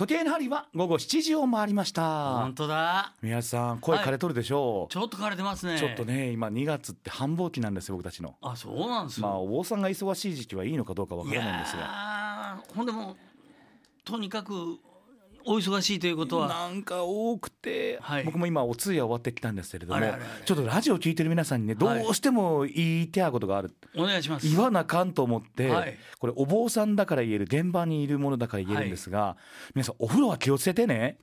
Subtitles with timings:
[0.00, 2.36] 時計の針は午後7時を回りました。
[2.36, 3.12] 本当だ。
[3.20, 5.78] 宮津さん声枯れとるでしょう、ちょっと枯れてますね。
[5.78, 8.34] ちょっとね今2月って繁忙期なんですよ僕たちの。
[8.40, 12.62] あそうなんですよ、まあお坊さんが忙しい時期はいいのかどうかわからないんですが。
[12.74, 13.14] ほんでも
[14.02, 14.78] とにかく
[15.52, 16.46] お忙しいということは。
[16.46, 18.24] なんか多くて、はい。
[18.24, 20.00] 僕も今お通夜終わってきたんですけれども
[20.44, 22.06] ちょっとラジオ聞いてる皆さんにねどはい。
[22.06, 24.48] うしても言いてあことがある、お願いします。
[24.48, 25.98] 言わなあかんと思って、はい。
[26.20, 29.36] これお坊さんだから言える現場にいるものだから言えるんですが、
[29.74, 31.18] 皆さんお風呂は気をつけてね。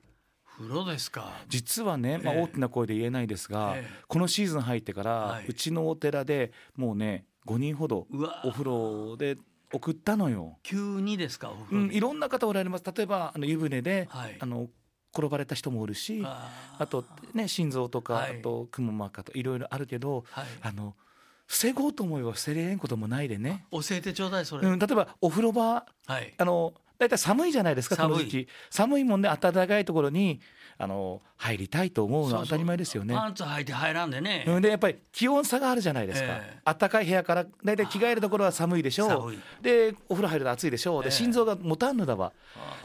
[0.58, 1.32] 風呂ですか。
[1.48, 2.42] 実はね、まあ、ええ。
[2.42, 3.90] 大きな声で言えないですが、ええ。
[4.08, 5.46] このシーズン入ってから、はい。
[5.46, 9.38] うちのお寺でもうね5人ほどうわお風呂で
[9.72, 10.58] 送ったのよ。
[10.62, 12.84] 急にですかおう風呂ん、いろんな方おられます。
[12.84, 14.36] 例えばあの湯船で、はい。
[14.38, 14.68] あの
[15.14, 18.38] 転ばれた人もおるしあとね心臓とか、はい。
[18.38, 20.44] あとくも膜下といろいろあるけど、はい。
[20.62, 20.94] あの
[21.46, 26.34] 防ごうと思えば防げんこともないでね、教えてちょうだいそれ、うん、例えばお風呂場はい。
[26.36, 28.48] あの大体寒いじゃないですかこの寒い時期。
[28.70, 30.40] 寒いもんで暖かいところに
[30.80, 33.12] あの入りたいと思うのは当たり前ですよね。
[33.12, 36.74] パンツ履いて入らんでね、うん、でやっぱり気温差があるじゃないですか、ええ。
[36.78, 39.62] 暖かい部屋から大体着替えるところは寒いでしょう。
[39.62, 41.02] でお風呂入ると暑いでしょう。
[41.02, 41.12] でええ。
[41.12, 42.32] 心臓が持たんのだわ、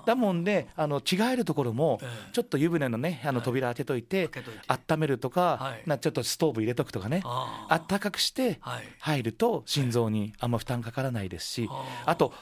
[0.08, 2.34] だもんであの着替えるところもええ。
[2.34, 3.46] ちょっと湯船のねあのはい。
[3.46, 4.94] 扉開けといて,、開けといて。
[4.94, 5.84] 温めるとか、はい。
[5.86, 7.22] なちょっとストーブ入れとくとかね。
[7.24, 8.84] ああったかくしてはい。
[9.00, 12.34] 入ると心臓にあんま負担かからないですし、ああと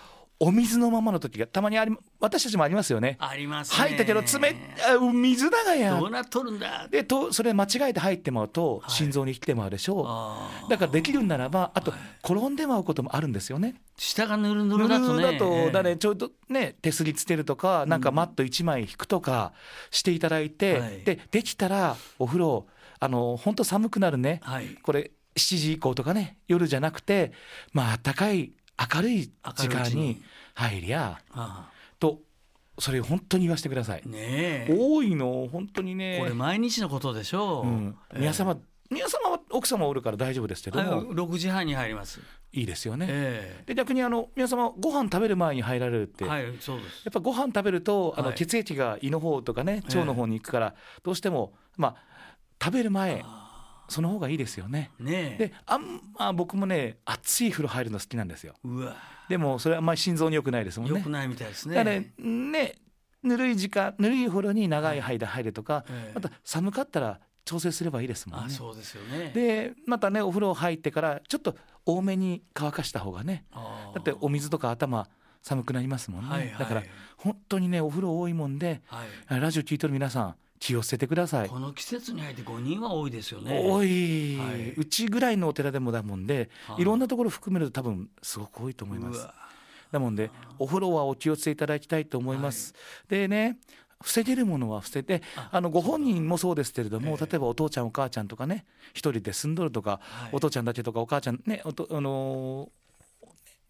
[0.44, 3.16] お水のままの時がたまにあり私たちもありますよね。
[3.20, 3.78] ありますね。
[3.78, 4.56] 入ったけど冷
[4.90, 6.00] あ水だがや。
[6.00, 6.88] どうなっとるんだ。
[6.90, 8.92] でとそれ間違えて入ってまうとはい。
[8.92, 10.70] 心臓に来てまうでしょう、あー。
[10.70, 13.76] だからできるんならばあと転んでまうこともあるんですよね。
[13.98, 15.72] 下がぬるぬぬるるだとねだとええ。
[15.72, 19.54] だねちょうどね手すりつけるとかなんかマット1枚引くとか
[19.92, 21.04] していただいて、はい。
[21.04, 22.66] でできたらお風呂
[23.00, 24.76] あの本当寒くなるね、はい。
[24.82, 27.32] これ7時以降とかね夜じゃなくて
[27.74, 28.54] まあ暖かい
[28.94, 30.22] 明るい時間に
[30.56, 32.20] 入りゃあと
[32.80, 34.04] それを本当に言わせてください。
[34.06, 34.10] あ。
[34.10, 34.18] ね
[34.70, 34.76] え。
[34.78, 36.18] 多いの本当にね。
[36.20, 38.58] これ毎日のことでしょう、うん、皆様、
[38.90, 42.20] 皆様は奥様おるから大丈夫ですけどはい、も、6時半に入ります。
[42.54, 43.08] いいですよね。
[43.10, 47.08] えで逆にあの皆様ご飯食べる前に入られるって、えはい、やそうです。
[47.08, 48.38] っぱご飯食べるとあのはい。
[48.38, 51.96] 血液が胃の方とかねええ腸の方に行くから、どうしてもまあ
[52.62, 53.51] 食べる前あ
[53.92, 54.92] その方がいいですよね。
[55.00, 55.48] あねえ。
[55.48, 58.56] であんま僕もね熱い風呂入るの好きなんですよ。
[58.64, 58.96] うわ、
[59.30, 61.10] でもそれはあんまり心臓に良くないですもんね良く。
[61.10, 61.76] ないみたいですね。
[61.76, 62.76] だからねね
[63.24, 68.50] ぬるい時間ぬるい風呂に長い間入るとか、ええまた寒かったら調整すればいいですもんあ、ね。
[68.54, 69.32] そうですよね。
[69.34, 73.46] でまたねお風呂入ってからちょっと多めに乾かした方がね
[73.94, 75.08] だってお水とか頭
[75.42, 76.84] 寒くなりますもんね、はいはいだから
[77.18, 79.04] 本当にねお風呂多いもんでは
[79.38, 79.40] い。
[79.40, 81.50] ラジオ聞いてる皆さん気をつけてください。
[81.50, 83.60] この季節に入って5人は多いですよね。
[83.66, 84.36] 多い。
[84.36, 84.74] い、はい。
[84.78, 89.28] うちぐらいのお寺でもだもんではあいろんなところ含めると多分すごく多いと思います。
[89.92, 90.30] だもんで
[90.60, 92.74] お風呂はお気をつけいただきたいと思います、
[93.10, 93.58] でね
[94.02, 97.26] 防げるものは防いでああのご本人もそうですけれども、ええ。
[97.26, 100.30] 例えばお父ちゃんお母ちゃんとかね一人で住んどるとか、はい。
[100.32, 102.70] お父ちゃんだけとかお母ちゃんねおとあのー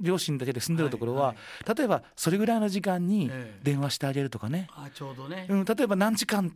[0.01, 1.75] 両親だけで住んでるところは、はい。
[1.77, 3.59] 例えばそれぐらいの時間にええ。
[3.63, 5.45] 電話してあげるとかね、あ、ちょうどね。
[5.47, 6.55] うん、例えば何時間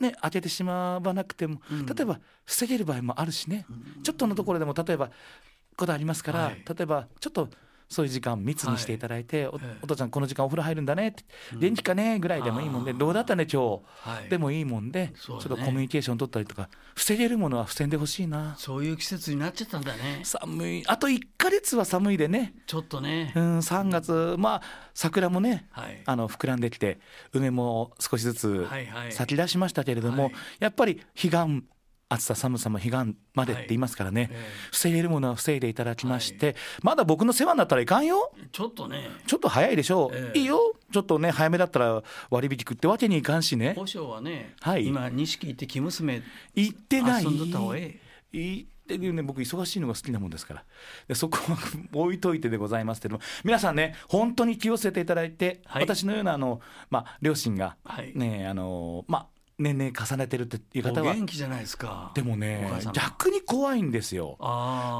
[0.00, 1.86] ね開けてしまわなくても、うん。
[1.86, 4.02] 例えば防げる場合もあるしね、うん。
[4.02, 5.10] ちょっとのところでも例えば
[5.76, 6.64] ことありますから、はい。
[6.66, 7.48] 例えばちょっと
[7.92, 8.98] そういう時間密にしてい。
[8.98, 9.76] ただいて、おええ。
[9.82, 11.60] お父ちゃんこの時間お風呂入るんだねって、うん。
[11.60, 14.24] 電気かねぐらいでもいいもんでどうだったね今はい。
[14.24, 15.12] 日でもいいもんで、ね。
[15.16, 18.54] ちょっとコミュニケーション取ったりとか防げるものは防いでほしいな。
[18.58, 20.20] そういう季節になっちゃったんだね。
[20.24, 20.84] 寒い。
[20.86, 23.32] あと1か月は寒いでね、ちょっとね。
[23.36, 23.40] う。
[23.40, 24.62] ん、3月まあ
[24.94, 26.02] 桜もねはい。
[26.06, 26.98] あの膨らんできて
[27.32, 29.12] 梅も少しずつはいはい。
[29.12, 30.32] 咲き出しましたけれども、はい。
[30.60, 31.64] やっぱり彼岸
[32.12, 38.32] 暑さ寒さも彼岸までって言いますからね、え防げるものは防いでいただきまして、まだ僕の世話になったらいかんよ。
[38.38, 39.08] えちょっとね。
[39.26, 40.38] ちょっと早いでしょう、ええ。
[40.38, 40.74] いいよ。
[40.92, 43.74] ちょっとね早めだったら割引ってわけにいかんしね。
[43.74, 44.86] 保証はね、はい。
[44.86, 46.22] 今錦行って生娘
[46.54, 47.24] 行ってない。
[47.24, 47.98] 遊んどった方がえ
[48.32, 49.22] 行ってるね。
[49.22, 50.64] 僕忙しいのが好きなもんですから。
[51.08, 51.58] でそこは
[51.92, 53.22] 置いといてでございますけども。
[53.44, 55.82] 皆さんね本当に気をつけていただいて、はい。
[55.84, 58.12] 私のようなあの、まあ、両親がはい。
[58.14, 59.31] ねあのまあ
[59.62, 62.10] 年齢重ねてるっていうお方は元気じゃないですか。
[62.14, 64.36] でもね逆に怖いんですよ。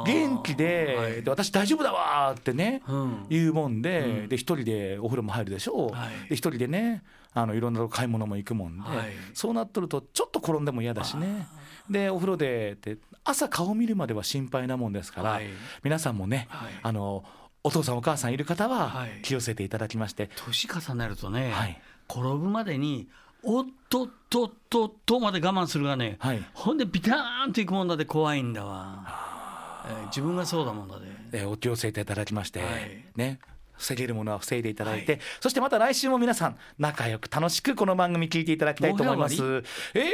[0.07, 1.23] 元気で,、はい。
[1.23, 3.27] で私大丈夫だわーってね、うん。
[3.29, 4.29] 言うもんで,、うん。
[4.29, 6.29] で一人でお風呂も入るでしょう、はい。
[6.29, 7.03] で一人でね
[7.35, 9.09] あのいろんな買い物も行くもんで、はい。
[9.35, 11.47] そうなっとるとちょっと転んでも嫌だしね。
[11.91, 15.47] でお風呂でで朝顔見るまでは心配なもんですから、はい。
[15.83, 16.73] 皆さんもね、はい。
[16.83, 17.25] あの
[17.65, 19.23] お父さんお母さんいる方ははい。
[19.23, 21.81] 気をつけていただきまして、年重ねるとね、はい。
[22.09, 23.09] 転ぶまでに
[23.45, 26.43] おっとっとっとっとまで我慢するがね、はい。
[26.55, 31.07] ほんでビターンといくもんだで怖いんだわ、えー自分がそうだもんだで。
[31.33, 33.05] えーお気をつけていただきまして、はい。
[33.17, 33.41] ね。
[33.75, 39.43] 防げるものは防いでいただいて、そしてまた来週も皆さん仲良く楽しくこの番組聞いていただきたいと思います。
[39.43, 39.63] も
[39.95, 40.13] え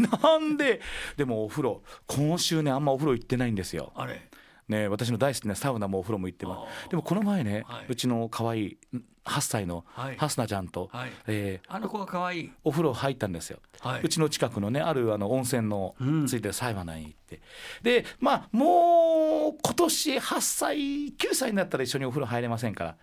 [0.00, 0.80] ー、 なんで？
[1.18, 3.92] でもお風呂今週ねあんまお風呂行ってないんですよ。
[3.94, 4.26] あれ？
[4.68, 7.86] ね、私の大好きなサウナもお風呂も行ってまあすでもこの前ね、はい。
[7.88, 8.78] うちの可愛い
[9.24, 10.16] 8歳のはい。
[10.16, 11.12] ハスナちゃんと、はい。
[11.26, 12.52] えーあの子が可愛い。
[12.64, 14.02] お風呂入ったんですよ、はい。
[14.02, 16.26] うちの近くのねあるあの温泉のうん。
[16.26, 17.40] ついてるサウナに行って、
[17.82, 22.90] でまあもう今年8歳9歳になったら一緒にお風呂入れませんから。
[22.90, 22.94] あ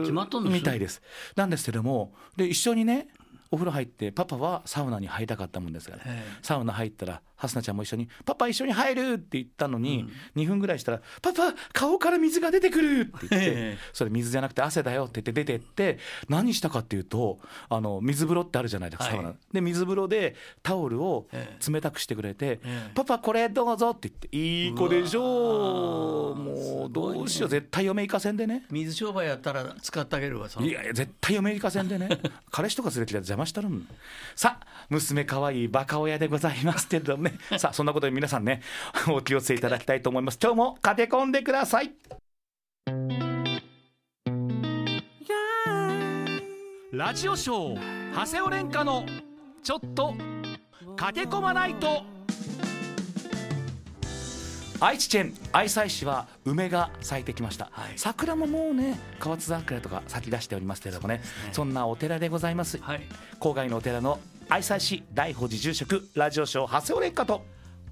[0.00, 1.02] 決まっとんですみたいです。
[1.36, 3.08] なんですけどもで一緒にね
[3.50, 6.02] お風呂入ってパパはサウナに入りたかったもんですから。
[6.06, 6.22] え。
[6.42, 15.98] サウナ入ったらハスナちゃんも一緒に「パパ一緒に入る!」って言ったのに、2分ぐらいしたら「パパ顔から水が出てくる!」って言って、ええそれ水じゃなくて汗だよって言って出てって
[16.28, 19.34] 何したかっていうとあの水風呂ってあるじゃないですか、はい。
[19.52, 27.56] で水風呂でタオルをえ冷たくしてくれて「ええパパこれどうぞ」って言って「いい子でしょうもうどうしよう、ね。
[27.58, 28.66] 絶対嫁行かせんでね。
[28.70, 30.66] 水商売やったら使ってあげるわその。
[30.66, 32.08] いやいや絶対嫁行かせんでね。
[32.52, 33.88] 彼氏とか連れてきたら邪魔したるん
[34.36, 38.62] さあ娘可愛いバカ親でございますけれどもねさあそんなことで皆さんね
[39.08, 40.38] お気をつけいただきたいと思います。
[40.42, 41.92] 今日も駆け込んでください。
[46.92, 49.06] ラジオショー長谷尾廉歌の
[49.62, 50.14] ちょっと
[50.96, 52.04] 駆け込まないと
[54.78, 57.92] 愛知県愛西市は梅が咲いてきました、はい。
[57.96, 61.18] 桜ももうね河津桜とか咲き出しておりますけれどもね。
[61.18, 61.22] ね。
[61.52, 63.02] そんなお寺でございます、はい。
[63.38, 64.18] 郊外のお寺の
[64.52, 67.42] 愛西市大宝寺住職ラジオショー長谷尾廉歌と。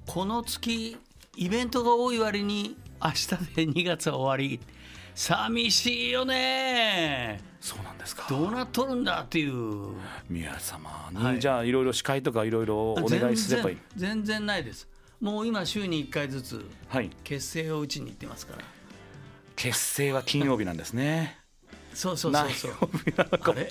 [0.06, 0.94] この月
[1.34, 3.36] イベントが多い割に明日で
[3.66, 4.60] 2月は終わり。
[5.14, 7.40] 寂しいよね。
[7.62, 8.26] そうなんですか。
[8.28, 9.94] どうなっとるんだっていう。
[10.28, 11.40] 宮様に、はい。
[11.40, 14.86] じゃあいろいろ司会とかいろいろお願いすればいい全然ないです。
[15.18, 17.08] もう今週に1回ずつはい。
[17.24, 18.64] 結成を打ちに行ってますから。
[19.56, 21.38] 結成は金曜日なんですね。
[21.94, 22.72] そうそうそうそう。
[22.72, 23.70] 何曜日なのかあれ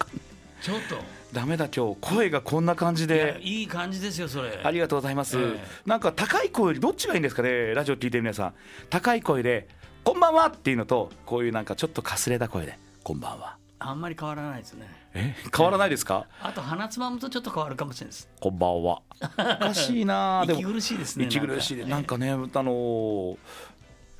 [0.61, 0.97] ちょっと。
[1.31, 3.39] ダメだ今日声がこんな感じで。
[3.41, 4.59] いい感じですよそれ。
[4.63, 5.63] ありがとうございます、ええ。
[5.85, 8.53] なんか高い声よりどっちがいいんですかねラジオ聞いてる皆さん。
[8.89, 9.67] 高い声で
[10.03, 13.57] 「こんばんは」っていうのとこういうなんかちょっとかすれた声で「こんばんは。
[13.81, 15.35] あんまり変わらないですね」え？
[15.55, 19.01] 変わらないですか、あと鼻つまむとちょっと変わるかもしれないですこんばんは。
[19.21, 22.31] おかしいな でも息苦しいですね息苦しいでなんかね。
[22.31, 23.37] あのー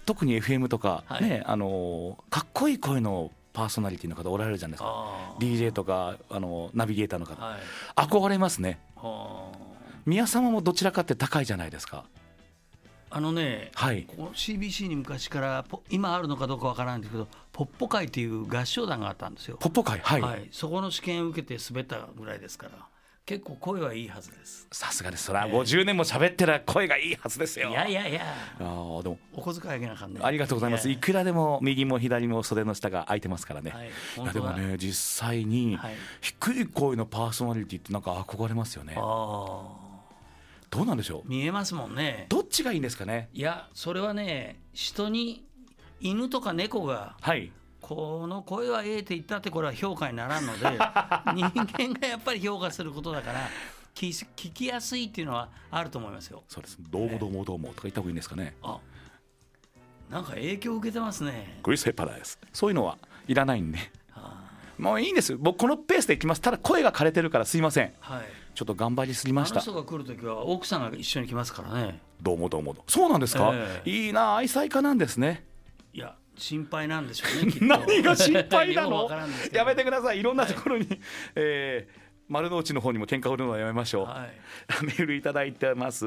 [0.06, 1.24] 特に FM とかはい。
[1.24, 5.36] ね、あのーかっこいい声のパーソナリティの方おられるじゃないですか。
[5.40, 7.44] DJ とかあのナビゲーターの方。
[7.44, 7.60] はい。
[7.96, 8.80] 憧れますね。
[8.96, 9.52] は
[10.06, 12.06] 宮様もどちらかって高いじゃないですか。
[13.12, 14.08] ああのねはい。
[14.08, 20.00] CBC に昔からポ今あるのかどうかわからないんですけどポッポ会っていう合唱団があったんですよ、ポッポ会？
[20.00, 22.72] はい、はい、そこの試験を受けて滑ったぐらいですから
[23.30, 24.66] 結構声はいいはずです。
[24.72, 25.26] さすがです。
[25.26, 27.70] それは50年も喋ってら声がいいはずですよ。
[27.70, 28.22] いやいやいや。
[28.60, 29.20] あーでも。
[29.34, 30.20] お小遣いあげなあかんね。
[30.24, 30.90] ありがとうございます。
[30.90, 33.88] やいくらでも右も左も袖の下が空いてますからね、はい。
[33.88, 35.94] いやでもね実際にはい。
[36.22, 38.96] 低い声のパーソナリティってなんか憧れますよね。
[38.98, 39.04] ああ
[40.72, 41.30] どうなんでしょう？
[41.30, 42.26] 見えますもんね。
[42.30, 43.30] どっちがいいんですかね？
[43.32, 45.46] いやそれはね人に
[46.02, 47.52] 犬とか猫がはい
[47.90, 50.66] この声はええって言ったってこれは評価にならんので
[51.34, 53.50] 人間がやっぱり評価することだから
[53.96, 56.44] 聞聞きやすいっていうのはあると思いますよ。
[56.48, 56.78] そうです。
[56.80, 58.56] どうもどうもどうもとか言った方がいいんですかね。
[58.62, 58.78] あ
[60.08, 61.60] なんか影響を受けてますね。
[61.64, 62.40] グリスヘッパーです。
[62.54, 63.80] そういうのはいらないんで。
[64.14, 65.36] あもういいんです。
[65.36, 66.42] 僕このペースでいきます。
[66.42, 67.94] ただ声が枯れてるからすいません。
[68.02, 68.26] はい。
[68.54, 69.56] ちょっと頑張りすぎました。
[69.56, 72.04] あの人が来る時は奥さんが一緒に来ますからね。
[72.22, 72.84] どうもどうもどう。
[72.84, 73.90] もそうなんですか、ええ。
[73.90, 75.44] いいな愛妻家なんですね。
[75.92, 79.10] いや心配なんでしょうね 何が心配なの？
[79.52, 80.20] やめてください。
[80.20, 80.88] いろんなところに、
[81.36, 84.86] えー丸の内の方にも喧嘩売るのはやめましょう、はい。
[84.86, 86.06] メールいただいてます、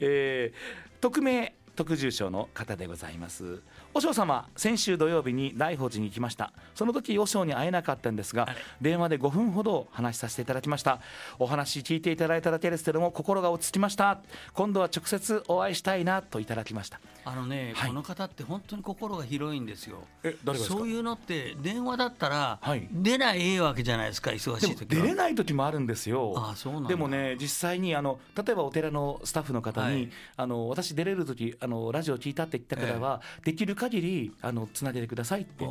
[0.00, 3.60] えー匿名特住所の方でございます
[3.94, 6.52] 和尚様先週土曜日に大宝寺に行きました。
[6.74, 8.48] その時和尚に会えなかったんですが
[8.80, 11.00] 電話で5分ほど話しさせていただきました。
[11.38, 14.18] お話聞いていただいただけですけども心が落ち着きました。
[14.54, 17.00] 今度は直接お会いしたいなといただきました。
[17.24, 17.88] あのね、はい。
[17.90, 19.98] この方って本当に心が広いんですよ。
[20.24, 20.78] え誰がですか？
[20.78, 22.88] そういうのって電話だったらはい。
[22.90, 25.02] 出ないええわけじゃないですか忙しい時は。
[25.02, 26.32] 出れない時もあるんですよ。
[26.36, 26.88] あそうなんだ。
[26.88, 30.10] でもね実際にあの例えばお寺のスタッフの方に、はい。
[30.38, 35.64] あの私出れる時あのラジオ聞いたって言った方は、できる限りあのつなげてくださいって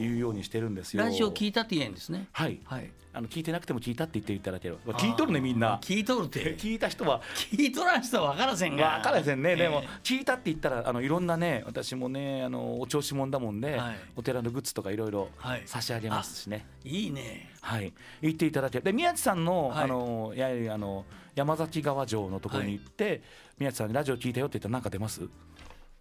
[0.00, 1.02] いうようにしてるんですよ。
[1.02, 2.28] ラジオ聞いたって言えんですね。
[2.32, 2.60] はい。
[2.64, 2.90] はい。
[3.12, 4.94] あの聞いてなくても聞いたって言っていただければ。
[4.94, 5.78] 聞いとるねみんな。
[5.82, 6.56] 聞いとるって。
[6.58, 7.22] 聞いた人は。
[7.52, 8.96] 聞いとらん人は分からせんが。
[8.96, 13.96] 分からへんね、でもえ聞いたって言ったらあのいろんなね私もねあのお調子者だもんで、はい。
[14.16, 15.62] お寺のグッズとかいろいろはい。
[15.66, 16.66] 差し上げますしね。
[16.84, 17.50] えいいね。
[17.60, 19.84] はい、言っていただけで宮地さんの,、はい。
[19.84, 23.22] あのやはりあの山崎川城のところに行って、
[23.58, 25.28] 宮地さんにラジオ聞いたよって言ったら何か出ます？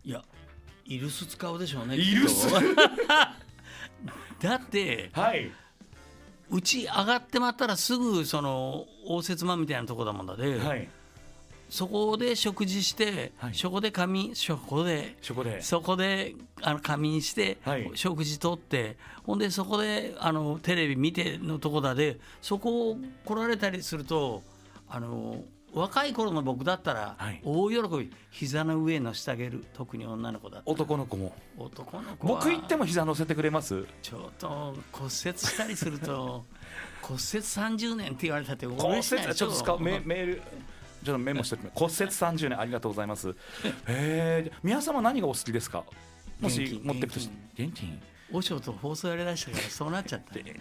[0.04, 0.22] いや
[0.86, 2.48] イルス使うでしょうねイルス
[4.40, 5.50] だってはい。
[6.50, 10.88] うち上がってまったらすぐその応接間みたいなとこだもんだで、はい。
[11.70, 15.62] そこで食事して、はいそこで仮眠そこでそこで。
[15.62, 24.44] そこであの仮眠して、はい食事とってほんでそこであのテレビ見てのとこだでそこを来られたりすると
[24.90, 31.34] あの若い頃の僕だったら、はい大喜び膝の上のしてあげる特に女の子だったら男の子も。
[31.58, 33.86] 男の子は僕行っても膝乗せてくれます？
[34.02, 36.46] ちょっと骨折したりすると
[37.02, 39.04] 骨折30年って言われたって骨俺折？
[39.04, 40.42] ちょっと使うメメール。
[41.04, 41.86] ちょっとメモしておきます骨
[42.32, 43.36] 折30年ありがとうございます。
[43.88, 45.84] ええ、皆様何がお好きですか？
[46.40, 48.02] もし持っていくとし現金。
[48.32, 50.56] 和尚と放送やりだしたからそうなっちゃった、ね、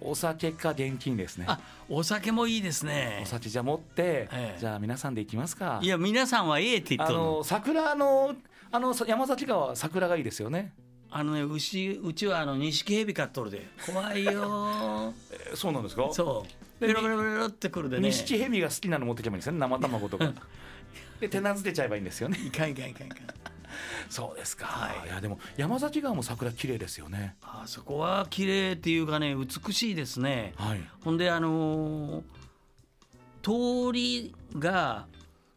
[0.00, 1.46] お酒か現金ですね。
[1.48, 5.78] あお酒もいいですねお酒じゃ持って、ええじゃあ皆さんで行きますか。
[5.82, 8.34] いや皆さんはええって言っあとるのの桜の
[8.70, 10.72] あの山崎川は桜がいいですよね。
[11.10, 16.08] あのね牛うちはあの錦蛇飼っとるで怖いよ えーそうなんですか？
[16.12, 19.58] そうでベロベロベロってくるでね錦蛇が好きなの持ってけばいいんですよね。
[19.60, 20.32] 生卵とか。
[21.20, 22.38] で手なずけちゃえばいいんですよね。
[22.44, 23.53] いかんいかんいかんいかん
[24.08, 24.66] そうですか。
[24.66, 27.36] はいい、やでも山崎川も桜綺麗ですよね。
[27.42, 30.80] あそこは綺麗っていうかね美しいですねはい。
[31.02, 32.22] ほんであのー
[33.44, 35.06] 通りが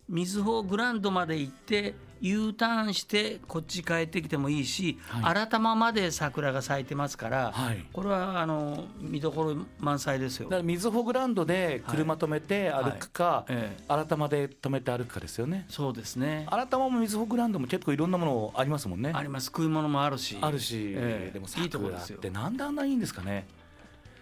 [0.10, 7.86] 瑞穂グランドまで行って U ターンしてこっち帰ってきてもいいし、はい新玉まで桜が咲いてますから、はい。
[7.94, 10.56] これはあの見どころ満載ですよだか。
[10.58, 15.66] ら水穂グランドで車止めて歩くか、ええ、新玉で止めて歩くかですよね。
[15.70, 16.48] そうですね。
[16.50, 19.12] 新玉も水穂グランドも結構いろんなものありますもんね。
[19.14, 20.38] あります食い物もあるし。
[20.42, 23.48] あるし、ええでも桜ってなんであんないいんですかね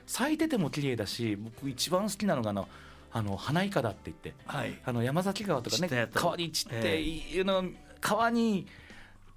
[0.06, 2.68] 咲いてても綺麗だし僕一番好きなのがあの
[3.12, 4.78] あの花いかだって言ってはい。
[4.84, 7.64] あの山崎川とかね川に散って、ええいうの
[8.06, 8.68] 川に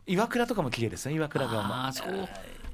[0.07, 1.75] 岩倉とかも綺麗ですね岩倉川も。
[1.75, 2.11] ああそこ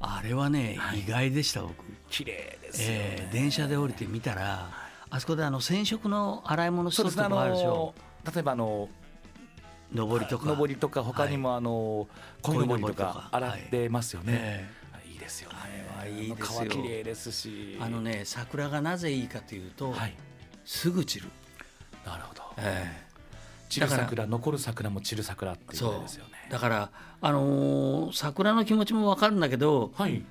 [0.01, 1.85] あれはね、意外でした僕。
[2.11, 4.69] 綺麗ですよね、ええ電車で降りてみたら、
[5.09, 7.95] あそこであの染色の洗い物しととこあるでしょ。
[8.25, 8.33] の。
[8.33, 8.89] 例えばあの
[9.95, 10.53] 上りとか。
[10.53, 12.07] 上りとか他にもあの
[12.43, 14.69] 鯉のぼりとか洗ってますよね、
[15.05, 15.17] えい。
[15.17, 15.19] い。
[15.19, 15.57] ですよね。
[15.99, 17.77] あれはいいですよ川綺麗ですし。
[17.81, 20.17] えあのね桜がなぜいいかというと、はい。
[20.65, 21.31] すぐ散る。
[22.05, 22.43] なるほど。
[22.59, 23.04] ええ
[23.69, 26.31] 散る桜残る桜も散る桜っていうですよね。
[26.51, 26.91] だから
[27.21, 30.23] あのー桜の気持ちもわかるんだけどはい。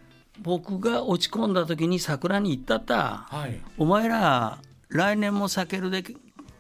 [0.42, 3.60] 僕が落ち込んだ時に桜に行ったったはい。
[3.78, 4.60] お前ら
[4.90, 6.04] 来年も避けるで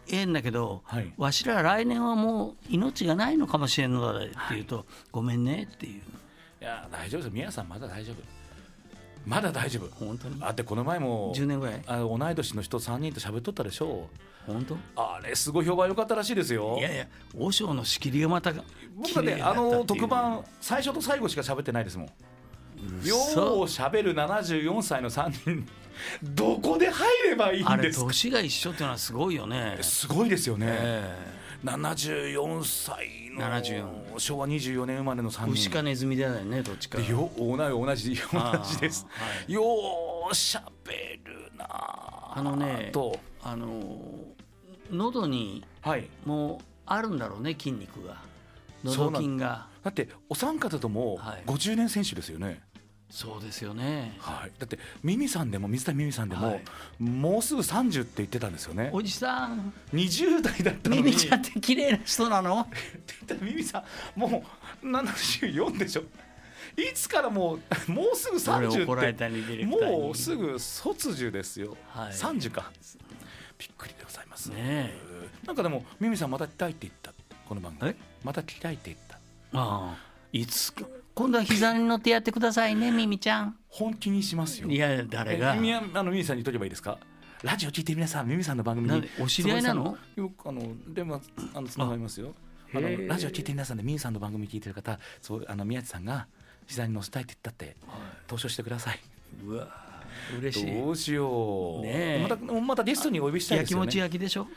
[0.10, 1.13] ええんだけど、はい。
[1.18, 6.01] わしら来年はもう命がないのかもしれんのだって言うと、ごめんねっていう。
[6.62, 7.34] いや大丈夫です。
[7.34, 8.15] 宮さんまだ大丈夫。
[9.25, 9.89] まだ大丈夫。
[10.06, 10.39] 本当に。
[10.39, 11.82] だってこの前も10年ぐらい。
[11.88, 14.10] あの同い年の人3人と喋っとったでしょ
[14.46, 14.78] 本当？
[14.96, 16.78] あれすごい評判良かったらしいですよ。
[16.80, 18.52] いやいや和尚の仕切りがまた
[18.96, 22.08] 僕だってあの特番最初と最後しか喋ってないですもん。
[23.06, 23.18] よう
[23.64, 25.68] 喋る74歳の3人。
[26.24, 28.08] どこで入ればいいんですか？
[28.08, 29.78] 年が一緒っていうのはすごいよね。
[29.82, 31.34] すごいですよね、え
[31.64, 36.98] 74歳の74昭和24年生まれの3え牛人かネズミだよねどっちか。
[36.98, 39.54] でよ同じ同じ同じです、はい。
[39.54, 39.64] よ
[40.30, 43.18] うしゃべるなあのねと。
[43.46, 44.33] あの
[44.94, 46.08] 喉にはい。
[46.26, 48.18] もうあるんだろうね筋肉が。
[48.84, 49.68] 喉筋が。
[49.84, 51.44] だってお三方ともはい。
[51.46, 52.62] 50年選手ですよね、
[53.10, 54.18] そうですよね。
[54.20, 56.64] はい、だってミミさんでも水谷ミミさんでも、はい。
[57.00, 58.90] もうすぐ30って言ってたんですよね。
[58.94, 59.74] おじさん。
[59.94, 61.04] 20代だったのに。
[61.04, 62.62] ミミちゃんって綺麗な人なの？
[62.62, 62.78] って
[63.28, 63.84] 言ったらミミさ
[64.16, 64.44] んも
[64.82, 66.04] う74でしょ。
[66.76, 69.98] いつからもうもうすぐ俺30怒られったねディレクターに。
[70.02, 72.12] もうすぐ卒樹ですよ、はい。
[72.12, 72.72] 30か
[73.63, 74.50] びっくりでございます。
[74.50, 74.93] ねえ。
[75.48, 77.13] なんかでもミミさんまた来たいって言った？
[77.48, 77.91] この番組。
[77.91, 77.96] え？
[78.22, 79.15] また来たいって言った。
[79.58, 79.98] ああ。
[80.34, 80.86] いつか。
[81.15, 83.55] 今度は膝に乗ってやってくださいねミミちゃん。
[83.70, 84.67] 本気にしますよ。
[84.67, 85.55] いや誰が？
[85.55, 86.98] えみやあのミミさんに言っとけばいいですか？
[87.41, 89.08] ラジオ聞いて皆さんミミさんの番組に。
[89.22, 89.98] お知り合いなの？
[90.17, 91.22] よくあの電話
[91.53, 92.34] あのつながりますよ。
[92.74, 96.27] あのラジオ聞いて皆さんでミミさんの番組聞いてる方そうあの宮地さんが
[96.67, 97.77] 膝に乗せたいって言ったって
[98.27, 99.00] 投書してください。
[99.46, 99.67] うわ
[100.39, 100.74] 嬉しい。
[100.74, 102.27] どうしよう、ねえ。
[102.27, 103.86] またまたゲストにお呼びしたいですよね。
[103.86, 104.48] やきもち焼きでしょ？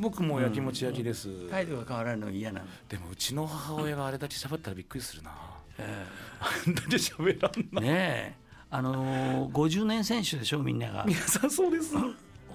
[0.00, 2.66] 僕もやきもち焼きです、態度が変わらないの嫌なの。
[2.88, 5.32] でもうちの母親があれだけ喋ったらびっくりするな。
[5.78, 6.06] え
[6.40, 8.34] あんだけ喋らんえなねえ。
[8.70, 11.04] あのー、50年選手でしょみんなが。
[11.06, 11.94] 皆さんそうです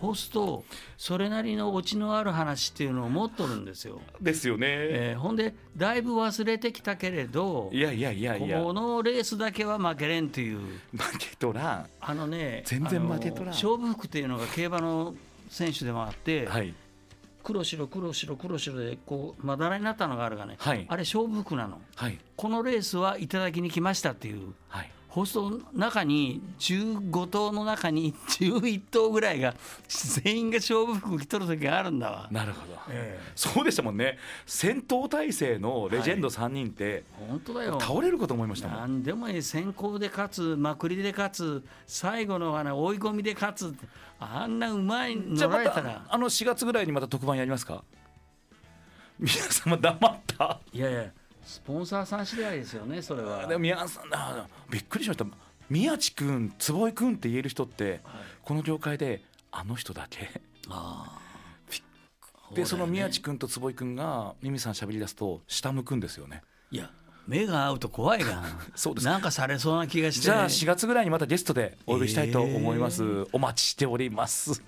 [0.02, 0.66] そうすると
[0.98, 4.02] それなりのオチのある話っていうのを持っとるんですよ。
[4.20, 8.62] ですよね、えーほんでだいぶ忘れてきたけれどいやいやいやいや。
[8.62, 10.60] このレースだけは負けれんっていう。
[10.92, 11.86] 負けとらん。
[12.02, 13.46] あのね全然負けとらん。
[13.48, 15.16] 勝負服っていうのが競馬の
[15.50, 16.74] 選手でもあって、はい。
[17.44, 20.86] 黒白黒白黒白でこうまだらになったのがあるがね、はい。
[20.90, 21.80] あれ勝負服なの。
[21.96, 22.20] はい。
[22.36, 24.54] このレースはいただきに来ましたっていう。
[24.68, 29.54] はい放送の中に15頭の中に 11頭ぐらいが
[30.24, 32.30] 全員が勝負服着とる時があるんだわ。
[32.32, 33.32] なるほど、ええ。
[33.36, 34.18] そうでしたもんね。
[34.46, 37.78] 戦闘態勢のレジェンド3人って、本当だよ。
[37.78, 38.80] 倒れるかと思いましたもん。
[38.80, 43.76] なんでもいい先行で勝つまくりで勝つ最後のあの追い込みで勝つ
[44.18, 46.06] あんなうまいじゃあま乗られたら。
[46.08, 47.84] たあの4月ぐらいにまた特番やりますか？
[49.20, 50.62] 皆様黙った。
[50.72, 51.12] いやいや
[51.44, 53.48] スポンサーさん次第ですよねそれは。
[53.48, 55.26] でも宮さんあびっくりしました。
[55.70, 58.02] 宮地君坪井君って言える人って
[58.44, 60.42] この業界であの人だけ。
[60.70, 61.18] あ
[62.54, 66.44] でその宮地地君と坪井君がミミさん喋り出すと下向くんですよね。
[66.72, 66.90] いや
[67.28, 68.44] 目が合うと怖いが
[68.76, 69.08] そうです。
[69.08, 70.22] なんかされそうな気がして。
[70.22, 74.62] じゃあ4月ぐらいにまたゲストでお呼びしたいと思います、えお待ちしております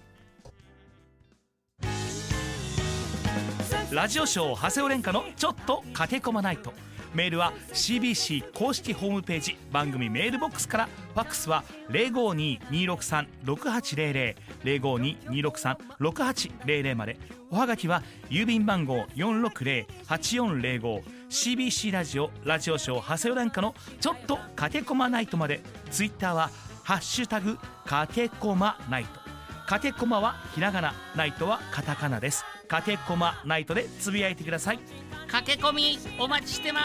[3.94, 6.74] ラジオショー長谷尾廉歌のちょっと駆け込まないと。
[7.14, 10.90] メールは CBC 公式ホームページ番組メールボックスから。
[11.14, 17.20] ファックスは052-263-6800 052-263-6800まで。
[17.52, 25.62] おはがきは郵便番号460-8405 CBC ラジオラジオショー長谷尾廉歌のちょっと駆け込まないとまで。
[25.92, 26.50] ツイッターは
[26.84, 29.22] ハッシュタグ駆け込まないと。
[29.68, 32.44] かけこまはひらがなナイトはカタカナです。
[32.74, 34.80] かけこまナイトでつぶやいてください。
[35.28, 36.80] 駆け込みお待ちしてま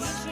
[0.00, 0.26] す。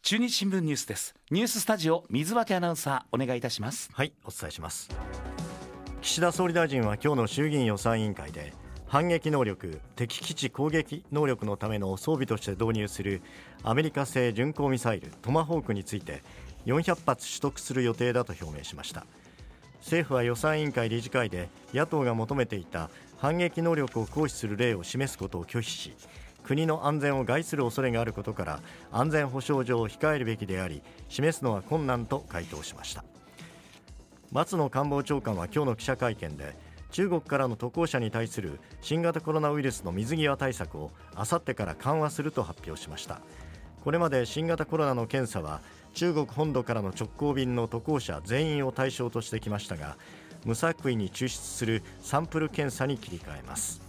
[0.00, 1.14] 中日新聞ニュースです。
[1.30, 3.90] ニューススタジオ水分アナウンサーお願いいたします。
[3.92, 4.88] はいお伝えします。
[6.00, 8.54] 岸田総理大臣は今日の衆議院予算委員会で
[8.86, 13.20] 反撃能力敵基地攻撃能力のための装備として導入する
[13.62, 16.22] アメリカ製巡航ミサイルトマホークについて
[16.64, 19.04] 400発取得する予定だと表明しました
[19.84, 22.88] 政府は予算委員会理事会で野党が求めていた
[23.18, 25.94] 反撃能力を行使する例を示すことを拒否し
[26.42, 28.60] 国の安全を害する恐れがあることから
[28.90, 33.04] 安全保障上控えるべきであり示すのは困難と回答しました。
[34.32, 36.56] 松野官房長官は今日の記者会見で
[36.90, 43.20] 中国からの渡航者に対する新型コロナウイルスの水際対策をあさってから緩和すると発表しました。
[43.84, 45.60] これまで新型コロナの検査は
[45.94, 49.96] 中国本土からの直行便の渡航者全員を対象としてきましたが
[50.44, 53.80] 無作為に抽出するサンプル検査に切り替えます。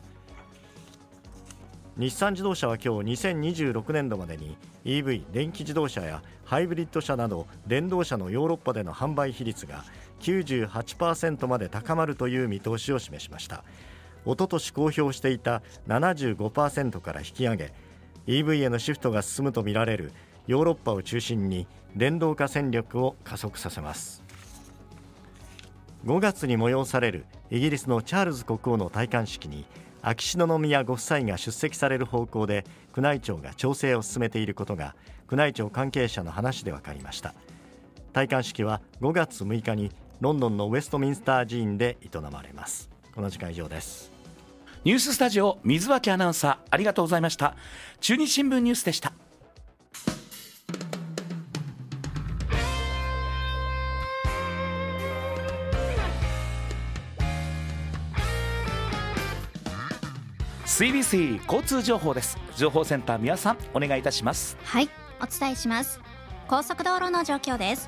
[1.98, 9.86] 日産自動車は今日2026年度までに EV 電気自動車やハイブリッド車など電動車のヨーロッパでの販売比率が
[10.20, 13.64] 98%まで高まるという見通しを示しました。
[14.26, 17.74] 一昨年公表していた75%から引き上げ
[18.28, 20.12] EV へのシフトが進むとみられる
[20.48, 24.24] ヨーロッパを中心に電動化戦略を加速させます。
[26.06, 29.66] 5月に催されるイギリスのチャールズ国王の戴冠式に
[30.02, 32.64] 秋篠宮ご夫妻が出席される方向で
[32.96, 34.96] 宮内庁が調整を進めていることが
[35.32, 37.34] 宮内庁関係者の話で分かりました。
[38.14, 42.90] 戴冠式は5月6日にロンドンのウェストミンスター寺院で営まれます。
[43.14, 44.12] この時間以上です。
[44.84, 47.56] ニューススタジオ水分アナウンサーありがとうございました。
[48.00, 49.14] 中日新聞ニュースでした。
[60.76, 62.38] CBC 交通情報です。
[62.58, 64.58] 情報センター宮さんお願いいたします。
[64.66, 64.90] はい
[65.22, 66.02] お伝えします。
[66.50, 67.88] 高速道路の状況です。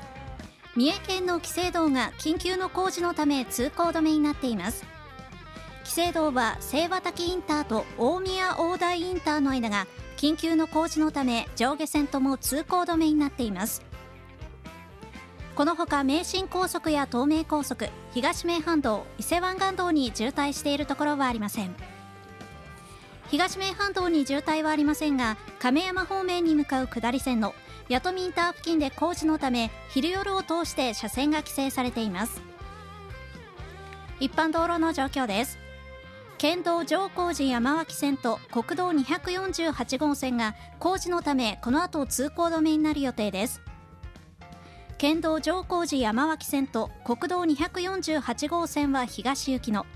[0.74, 4.86] 三重県の紀勢道が緊急の工事のため通行止めになっています。
[5.84, 13.82] 紀勢道は清和滝インターと大宮大台インターの間が緊急の工事のため上下線とも通行止めになっています。
[15.54, 21.97] このほか名神高速や東名高速東名阪道伊勢湾岸道に渋滞しているところはありません。
[23.30, 27.54] 東名阪道に渋滞はありませんが亀山方面に向かう下り線の
[27.88, 32.40] 弥富インター付近で工事のため昼夜を通して車線が規制されています。
[34.20, 35.58] 一般道路の状況です。
[36.38, 43.60] 県道上高寺山脇線と国道248号線が工事のためこの後通行止めになる予定です。
[44.98, 49.86] 県道上高寺山脇線と国道248号線は東行きの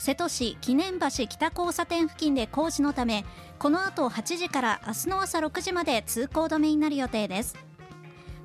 [0.00, 3.26] 瀬戸市記念橋北交差点付近で工事のため
[3.58, 7.54] この後8時から明日の朝6時まで通行止めになる予定です。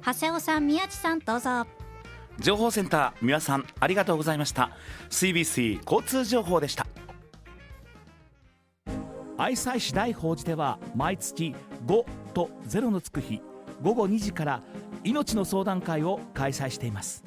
[0.05, 1.65] 長谷尾さん宮地さんどうぞ。
[2.39, 4.71] 情報センター三輪さんありがとうございました。
[5.09, 6.85] CBC 交通情報でした。
[9.37, 13.41] 愛妻市大宝寺では毎月5と0のつく日
[13.81, 14.61] 午後2時から
[15.05, 17.23] 命の相談会を開催しています。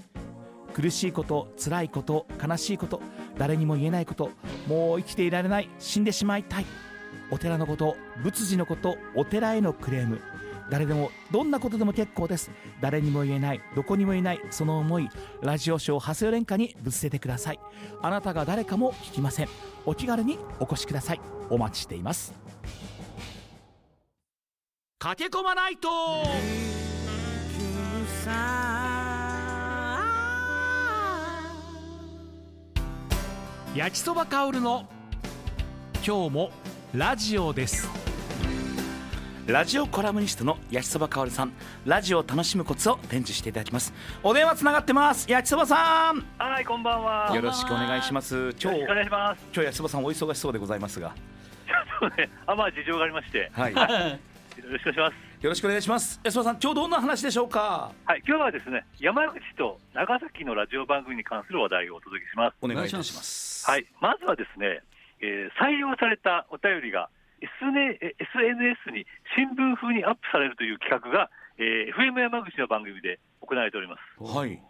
[0.74, 3.00] 苦しいこと辛いこと悲しいこと
[3.36, 4.30] 誰にも言えないこと
[4.66, 6.66] もう生きていられない死んでしまいたい。
[7.30, 10.20] お寺のこと仏事のことお寺へのクレーム。
[10.70, 12.50] 誰でもどんなことでも結構です。
[12.80, 15.08] 誰にも言えないどこにも言えないその思い
[15.42, 17.60] ラジオショー長谷連歌にぶつけてください。
[18.02, 19.48] あなたが誰かも聞きません。
[19.86, 21.20] お気軽にお越しください。
[21.50, 22.34] お待ちしています。
[24.98, 25.88] 駆け込まないと
[33.78, 34.88] 焼きそば香るの
[36.04, 36.50] 今日も
[36.92, 37.88] ラジオです。
[39.46, 41.52] ラジオコラムニストの焼きそばかおるさん。
[41.86, 43.94] ラジオを楽しむコツを伝授していただきます。
[44.24, 45.30] お電話つながってます。
[45.30, 46.24] 焼きそばさん。
[46.38, 47.30] はい、こんばんは。
[47.32, 48.50] よろしくお願いします。
[48.50, 49.42] 今日よろしくお願いします。
[49.44, 51.14] 今日焼きそばさんお忙しそうでございますが。
[52.00, 53.74] そうね、あ、まあ、事情がありまして、はい。
[53.78, 55.27] よろしくお願いします。
[55.40, 57.92] よろしくお願いします焼きそばさん今日どんな話でしょうか？
[58.06, 62.56] はい、今日はですね、山口と長崎のラジオ番組に関する話題をお届けします。
[62.60, 64.82] お願いしますはい、まずはですね、
[65.20, 69.06] えー採用されたお便りが SN SNS に
[69.38, 74.02] 新聞風にアップされるという企画が、えー FM 山口の番組で行われております。
[74.18, 74.60] はい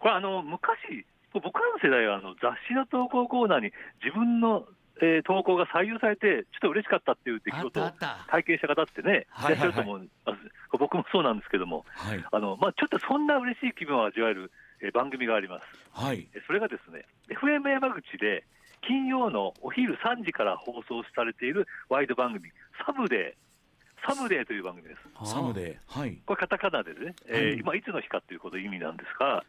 [0.00, 3.70] これあの昔、僕らの世代はあの雑誌の投稿コーナーに
[4.02, 4.64] 自分の、
[5.00, 7.90] えー投稿が採用されて、ちょっと嬉しかったっていう出来事を
[8.28, 9.70] 体験した方ってね、はいはいはい。
[9.70, 10.38] いらっしゃると思います、
[10.78, 12.24] 僕もそうなんですけども、はい。
[12.30, 14.50] あのまあ、ちょっとそんな嬉しい気分を味わえる、
[14.82, 15.66] えー番組があります。
[15.92, 16.26] はい。
[16.34, 18.44] えそれがですね、FM 山口で
[18.82, 22.50] 金曜のお昼3時から放送されているワイド番組、
[22.86, 25.30] Someday、Someday という番組です。
[25.30, 26.18] サムではい。
[26.24, 27.58] これ、カタカナでね、えーはい。
[27.58, 29.44] 今、いつの日かということ意味なんですが、はい。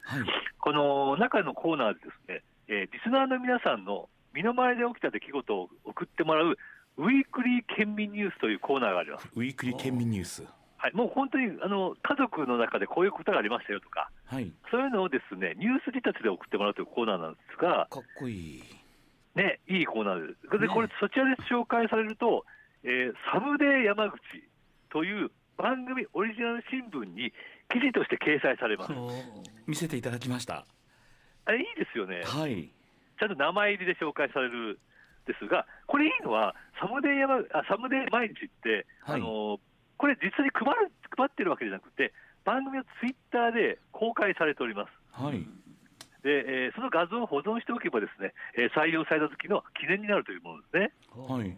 [0.60, 6.58] この中のコーナーでですね、えーリスナーの皆さんの身の回りで起きた出来事を送ってもらう、
[6.98, 9.28] ウィークリー県民ニュースというコーナーがあります。
[9.36, 10.44] ウィークリー県民ニュース。
[10.78, 14.52] はい、もう本当にあの家族の中でこういうことがありましたよとか、はい。
[14.72, 18.64] そういうのをですねニュース仕立てで送ってもらうというコーナーなんですが、かっこいい。
[19.36, 20.60] ね、いいコーナーです。
[20.60, 20.74] で、ね。
[20.74, 22.46] これ、そちらで紹介されると、
[22.84, 24.20] えーサムデー山口
[24.90, 27.32] という番組オリジナル新聞に
[27.70, 28.94] 記事として掲載されます。
[29.68, 30.66] 見せていただきました。
[31.46, 32.24] あれいいですよね。
[32.26, 32.74] はい
[33.22, 34.78] ちゃんと名前入りで紹介されるん
[35.30, 39.60] ですが、これいいのは、サムデー山あサムデー毎日って、はいあの
[40.02, 42.12] これ、実に配る配ってるわけじゃなくて、
[42.44, 44.92] 番組のツイッターで公開されております。
[45.14, 45.46] はい
[46.24, 50.94] で、えーその画像を保存しておけばですね、えー採用された時の記念になるというものですね。
[51.14, 51.58] はい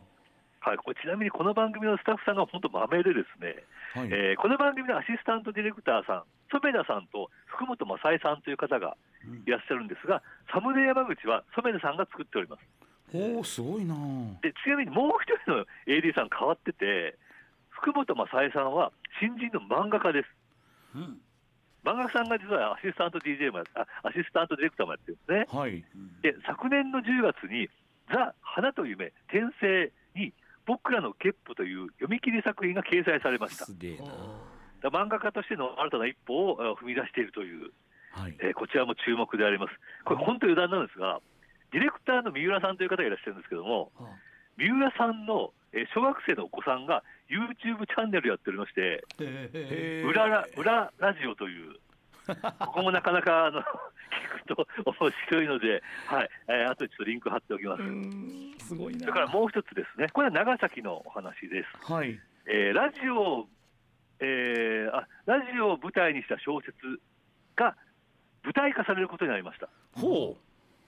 [0.59, 3.63] はい、これちなみにこの番組のスタッフさんが本当まめでですね、
[3.95, 8.95] はいえーこの番組のアシスタントディレクターさん、染田さんと福本正恵さんという方が
[9.45, 12.61] いらっしゃるんですが、サムネ山口は染田さんが作っております。
[13.13, 13.93] おおすごいな
[14.41, 17.17] でちなみにもう一人の AD さん変わってて、
[17.69, 20.29] 福本正恵さんは新人の漫画家です。
[20.95, 21.21] うん
[21.83, 25.59] 漫画家さんが実はアシスタント DJ もやあアシスタントディレクターもやってるんですね。
[25.59, 25.83] はい
[26.21, 27.67] で昨年の10月に
[28.09, 30.31] 「ザ・花と夢転生」に
[30.65, 33.65] 「僕らのゲップ」という読み切り作品が掲載されました。
[34.87, 37.71] 漫画家としての新たな一歩をえー踏み出しているという、
[38.13, 38.35] はい。
[38.39, 39.73] えーこちらも注目であります。
[40.05, 41.19] これ、本当余談なんですが、
[41.71, 43.91] ディレクターの三浦さんという方がいらっしゃるんですけども、
[44.57, 50.07] 三浦さんのえー小学生のお子さんが YouTube チャンネルやっておりまして、へー。
[50.07, 51.75] 裏ラ裏ラジオという、
[52.59, 53.65] ここもなかなかあの聞
[54.45, 56.29] くと面白いので、はい。
[56.47, 58.67] えー、あとちょっとリンク貼っておきます。
[58.67, 58.99] すごいな。
[58.99, 61.91] それからもう一つですね、これは長崎のお話です。
[61.91, 62.19] はい。
[62.45, 63.49] えーラジオを、
[64.19, 66.75] えーあ、ラジオを舞台にした小説
[67.55, 67.75] が
[68.43, 69.69] 舞台化されることになりました。
[69.93, 70.35] ほ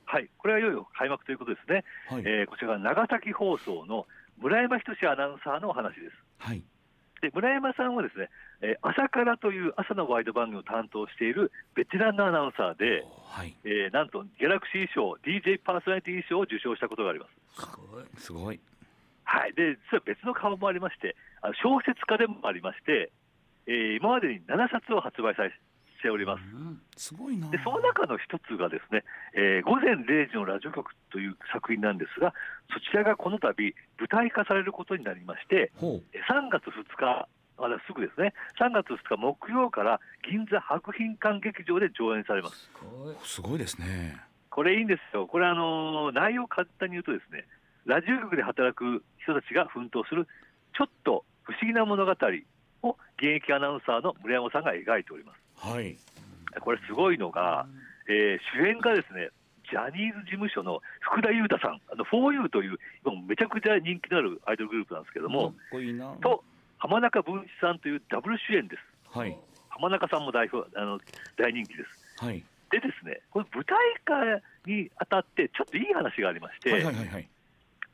[0.06, 1.84] はい、これはいよいよ開幕ということですね。
[2.12, 4.06] うはいえーこちらが長崎放送の
[4.38, 6.16] 村山仁アナウンサーのお話です。
[6.38, 6.62] はい
[7.22, 8.30] で村山さんはですね、
[8.62, 17.62] えー朝からという朝のワイド番組を担当しているベテランのアナウンサーで、はいえーなんとギャラクシー賞 DJ パーソナリティ賞を受賞したことがあります。
[17.62, 18.60] すごいすごい
[19.26, 23.12] はい、で実は別の顔もありまして、あの小説家でもありまして、
[23.66, 25.52] えー今までに7冊を発売され
[25.98, 26.42] しております。
[26.42, 26.82] うん。
[26.96, 27.50] すごいな。
[27.50, 29.04] でその中の一つがですね、
[29.34, 32.34] えー午前0時のラジオ局という作品なんですが、
[32.74, 33.54] そちらがこの度
[34.00, 37.28] 舞台化されることになりまして、ほえー3月2日、
[37.58, 42.56] まだすぐですね、3月2日木曜から銀座博品館劇場で上演されます。
[42.58, 43.14] すごい。
[43.14, 44.18] うすごいですね。
[44.50, 47.46] これいいんですよ、これ、あのー内容を簡単に言うとですね、
[47.86, 50.28] ラジオ局で働く人たちが奮闘する、
[50.76, 52.12] ちょっと不思議な物語
[52.84, 55.45] を現役アナウンサーの村山さんが描いております。
[55.58, 55.98] はい。
[56.60, 57.66] これすごいのが、
[58.08, 59.30] えー主演がですね、
[59.70, 66.14] ジャニーズ事務所の福田裕太さん、あの 4U という、今めちゃくちゃ人気のあるアイドルグループなんですけどかっも、こいいな。
[66.22, 66.44] と
[66.78, 69.18] 浜中文一さんというダブル主演です。
[69.18, 69.36] はい。
[69.70, 71.00] 浜中さんも代表あの
[71.38, 72.24] 大人気です。
[72.24, 72.44] はい。
[72.72, 77.30] でですね、この舞台化にあたって、ちょっといい話がありまして、はいはいはいはい。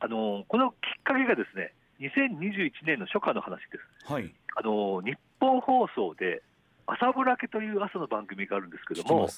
[0.00, 4.12] あのこのきっかけがですね、2021年の初夏の話です。
[4.12, 4.32] はい。
[4.56, 6.42] あの日本放送で
[6.86, 9.30] 朝ぼらけという朝の番組があるんですけどもはい。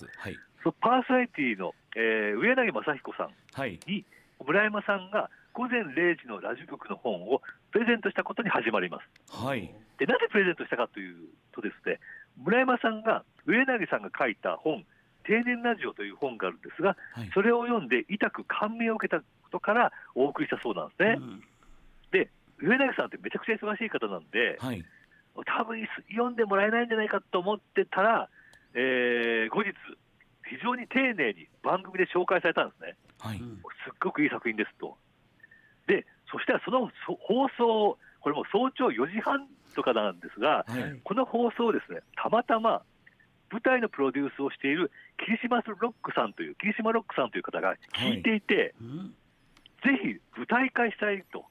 [0.63, 3.79] そのパーソナリティの、えー上柳正彦さんはい。
[3.87, 4.05] に
[4.45, 9.37] 村山さんが午前0時のラジオ局の本をプレゼントしたことに始まります。
[9.45, 9.73] はい。
[9.99, 12.01] でなぜプレゼントしたかというとですね
[12.43, 14.85] 村山さんが上柳さんが書いた本
[15.25, 17.31] 「定年ラジオ」という本があるんですがはい。
[17.33, 21.17] それを読んで痛く感銘を受けたことからお送りしたそうなんですね。
[21.19, 21.43] うん。
[22.11, 24.85] で上柳さんってめちゃくちゃ忙しい方なんではい
[25.43, 28.29] 多分読んでもらえないんじゃないかと思ってたら、
[28.75, 29.73] えー後日
[30.47, 32.97] 非常に丁寧に番組で紹介されたんですね。
[33.19, 33.39] はい。
[33.39, 33.57] うん。
[33.57, 34.97] すっごくいい作品ですと。
[35.87, 41.01] で、そしたらそのそ放送、これも早朝4時半とかなんですが、はい。
[41.03, 42.83] この放送をですね、たまたま
[43.51, 44.91] 舞台のプロデュースをしている
[45.25, 49.15] 霧島ロックさんという、霧島ロックさんという方が聞いていて、うん。
[49.83, 51.45] ぜひ舞台化したいと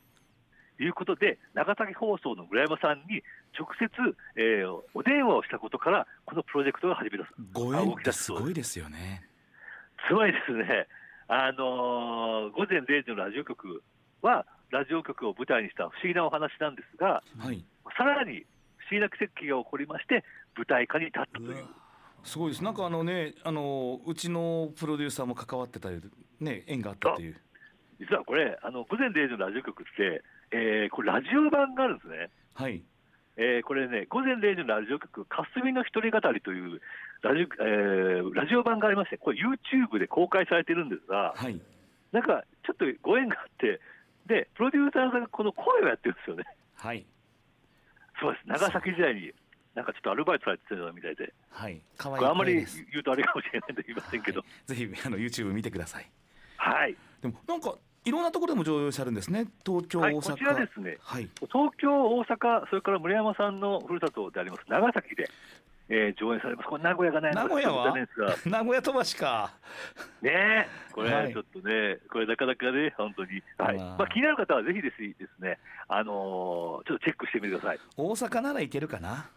[0.79, 3.21] いうことで、長崎放送の村山さんに
[3.57, 3.89] 直接、
[4.35, 9.27] えーお電話をしたことから、このプロジェクトが始めたご縁ってすごいですよね。
[10.07, 10.53] つまりです。
[10.53, 10.87] ね、
[11.27, 13.83] あのー午前0時のラジオ局
[14.21, 17.63] は、ラジオ局を舞台にした不思議なお話なんですが、はい。
[17.97, 18.45] さらに
[18.77, 20.23] 不思議な奇跡が起こりまして、
[20.55, 21.65] 舞台化に至ったという。
[22.23, 22.63] すごいです。
[22.63, 26.01] なんかあのねあのうちのプロデューサーも関わってたり
[26.39, 27.35] ね縁があったという。
[27.99, 32.29] 実はこれ、あの午前0時のラジオ局って、えーこれ、ラジオ版があるんですね。
[32.53, 32.83] はい。
[33.35, 36.79] えーこれね、午前0時のラジオ局、霞の一人語りという
[37.23, 41.59] ラジオ,、えーラジオ版がありまして、これ、YouTube で公開されてるんですが、はい。
[42.11, 43.81] なんかちょっとご縁があって、
[44.27, 46.43] で、プロデューサーさんがこの声をやってるんですよね。
[46.75, 47.05] はい。
[48.21, 49.33] そうです、長崎時代に、
[49.73, 51.81] なんかちょっとアルバイトされてたみたいで、はい。
[51.97, 56.07] 可愛いこれ、あんまり言うとあれかもしれないと言いませんけど、ぜひあの YouTube 見てください。
[56.57, 59.45] はい、でもなんかいろんなところでも上映されるんですね。
[59.65, 60.31] 東京、はい、大阪。
[60.31, 61.29] こちらですね、はい。
[61.51, 64.63] 東京、大阪、それから村山さんのふるさとであります。
[64.67, 65.29] 長崎で、
[65.89, 67.69] えー上演されます、これ、名古屋がない名古屋
[68.45, 69.51] 名古屋飛ばしか。
[70.21, 71.33] ねえ、これ、はい。
[71.33, 73.77] ちょっとね、これ、なかなかね、本当に、はい。
[73.77, 77.79] まあまあ、気になる方はぜひですね、あのーちょっとチェックしてみてください。
[77.95, 79.29] 大阪なら行けるかな？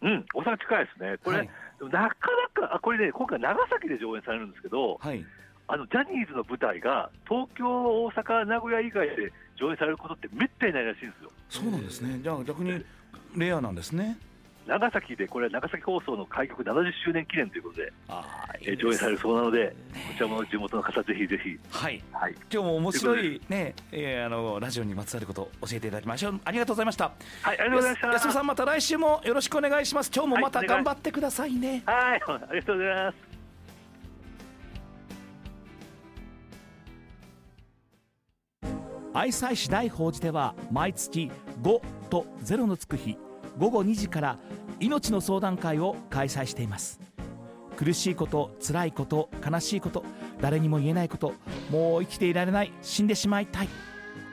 [0.00, 1.50] うん、大阪近いですね、これ、はい。
[1.80, 5.24] なかなか、あこれね、今回、長崎で上演されるんですけど、はい
[5.68, 11.30] あのジャニーズの舞台が東京、大阪、名古屋以外で上演されることってめったにないらしいんですよ。
[11.50, 12.18] そうなんですね。
[12.22, 12.82] じゃあ逆に
[13.36, 14.16] レアなんですね。
[14.66, 19.74] 長崎で、これ、長崎放送の開局70周年記念ということで、ああえー上演されるそうなので、こ
[20.14, 22.02] ちらも地元の方、ぜひぜひ、はい。
[22.12, 26.40] はい、今日も面白いね、えーあのラジオにまつわることを教えていただきましょう。
[26.44, 27.12] ありがとうございました。
[27.42, 28.12] はい、ありがとうございました。
[28.12, 30.10] 安野さんまた来週もよろしくお願いします。
[30.14, 33.27] 今日もまた頑張ってくださいね、はい、ありがとうございます。
[39.14, 41.30] 愛妻市大法寺では毎月
[41.62, 43.16] 5と0のつく日
[43.58, 44.38] 午後2時から
[44.80, 47.00] 命の相談会を開催しています。
[47.76, 50.04] 苦しいこと辛いこと悲しいこと
[50.40, 51.34] 誰にも言えないこと
[51.70, 53.68] もう生きていられない死んでしまいたい。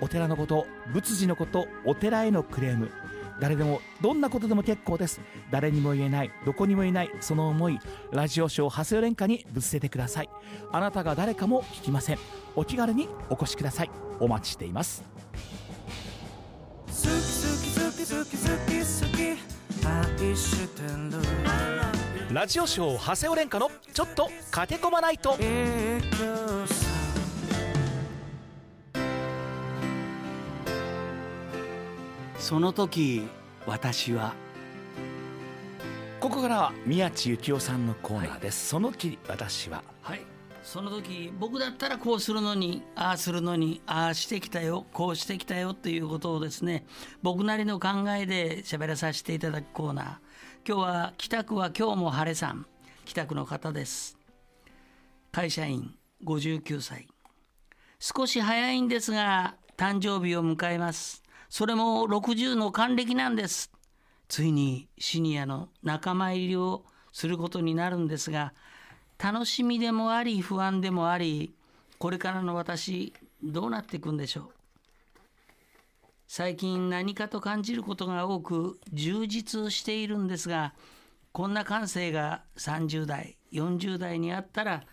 [0.01, 2.91] お寺のこと仏事のことお寺へのクレーム。
[3.39, 5.19] 誰でもどんなことでも結構です。
[5.51, 7.79] 誰にも言えないどこにも言えないその思い
[8.11, 10.29] ラジオショー長谷連歌にぶつけてください。
[10.71, 12.19] あなたが誰かも聞きません。
[12.55, 13.91] お気軽にお越しください。
[14.19, 15.03] お待ちしています。
[22.31, 25.37] ラジオショー長谷尾廉歌のちょっと駆け込まないと
[32.45, 33.23] その時
[33.65, 34.35] 私は
[36.19, 39.83] ここからは宮地幸雄さんのコーナーです、そのき私は。
[40.03, 40.21] はい。
[40.61, 46.85] その時僕だったらこうするのにああするのにああしてきたよこうしてきたよっていうことをですね
[47.23, 50.05] 僕なりの考えで喋らさせていただくコーナー。
[50.67, 52.67] 今日は北区は今日も晴れさん。
[53.05, 54.19] 北区の方です。
[55.31, 57.07] 会社員59歳。
[57.97, 63.71] 少し早いんですが誕生日を迎えますそれも60の還暦なんです。
[64.27, 68.53] ついにシニアの仲間入りをすることになるんですが
[69.23, 71.53] 楽しみでもあり不安でもあり
[71.99, 74.49] これからの私どうなっていくんでしょう？
[76.27, 80.73] 最近何かと感じることが多く充実しているんですが
[81.31, 84.83] こんな感性が30代40代にあったら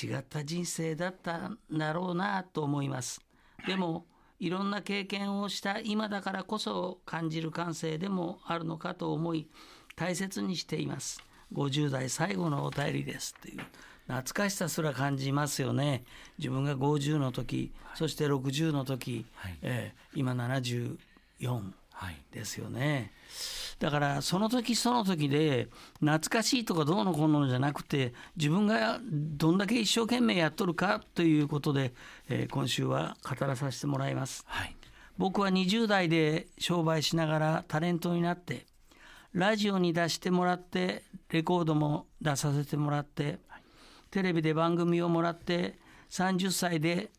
[0.00, 3.20] 違った人生だったんだろうなと思います。
[3.66, 4.06] でも
[4.38, 9.48] いろんな経験をした今だからこそ感じる感性でもあるのかと思い
[9.96, 11.22] 大切にしています。
[11.52, 13.34] 50代最後のお便りです。
[13.38, 13.60] っていう。
[14.06, 16.04] 懐かしさすら感じますよね。
[16.38, 19.26] 自分が50の時そして60の時、
[19.62, 20.98] えー今70
[21.40, 21.64] 4はい
[22.32, 23.12] ですよね。
[23.78, 25.68] だからその時その時で
[26.00, 31.92] 懐かしいとかどうのこうのじゃなくて自分がどんだけ一生懸命やっとるかということで、
[32.28, 34.44] えー今週は語らさせてもらいます。
[34.46, 34.74] はい。
[35.16, 38.66] 僕は20代で商売しながらタレントになって
[39.32, 43.40] ラジオに出してもらってレコードも出させてもらって
[44.10, 45.78] テレビで番組をもらって
[46.10, 47.10] 30歳で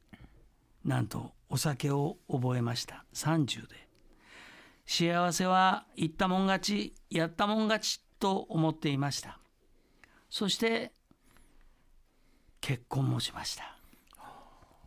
[0.84, 3.06] なんとお酒を覚えました。
[3.14, 3.89] 30で
[4.92, 9.38] 幸せは言ったもん勝ちやったもん勝ちと思っていました。
[10.32, 10.94] そして
[12.60, 13.78] 結婚もしました。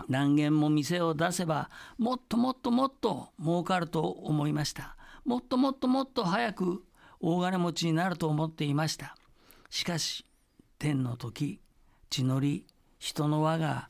[0.09, 4.97] 何軒も店を出せばもっともっともっと儲かると思いました。
[5.25, 6.83] もっともっともっと早く
[7.21, 9.15] 大金持ちになると思っていました。
[9.71, 10.27] しかし
[10.81, 11.61] 天の時
[12.11, 12.67] 地の利
[12.99, 13.88] 人の輪が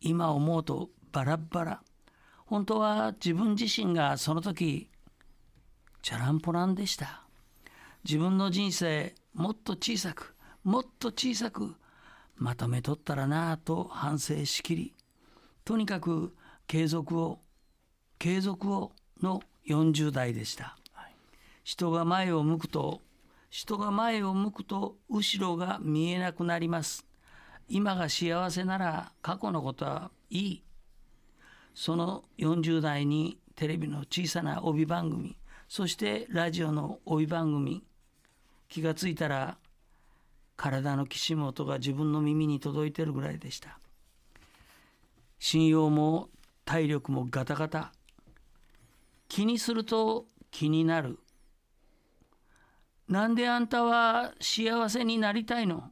[0.00, 1.82] 今思うとバラバラ。
[2.46, 4.88] 本当は自分自身がその時
[6.02, 7.22] チャランポランでした。
[8.04, 10.34] 自分の人生もっと小さく
[10.64, 11.76] もっと小さく
[12.36, 14.92] まとめとったらなぁと反省しきり
[15.64, 16.34] とにかく
[16.66, 17.38] 継続を
[18.18, 18.90] 継続を
[19.22, 20.76] の40代でした、
[21.62, 23.00] 人が前を向くと
[23.48, 27.06] 人が前を向くと後ろが見えなくなります。
[27.68, 30.62] 今が幸せなら過去のことはいい。
[31.74, 35.36] その40代にテレビの小さな帯番組
[35.74, 37.82] そしてラジオの帯番組
[38.68, 39.56] 気がついたら
[40.54, 43.78] 体のきしむ音が自分の耳に届いてるぐらいでした。
[45.38, 46.28] 信用も
[46.66, 47.90] 体力もガタガタ。
[49.28, 51.18] 気にすると気になる。
[53.08, 55.84] なんであんたは幸せになりたいの？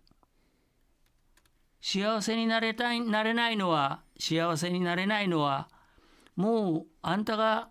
[1.81, 5.71] 幸せになれたいなれないのは幸せになれないのは
[6.37, 7.71] もうあんたが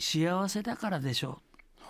[0.00, 1.40] 幸せだからでしょ
[1.78, 1.82] う。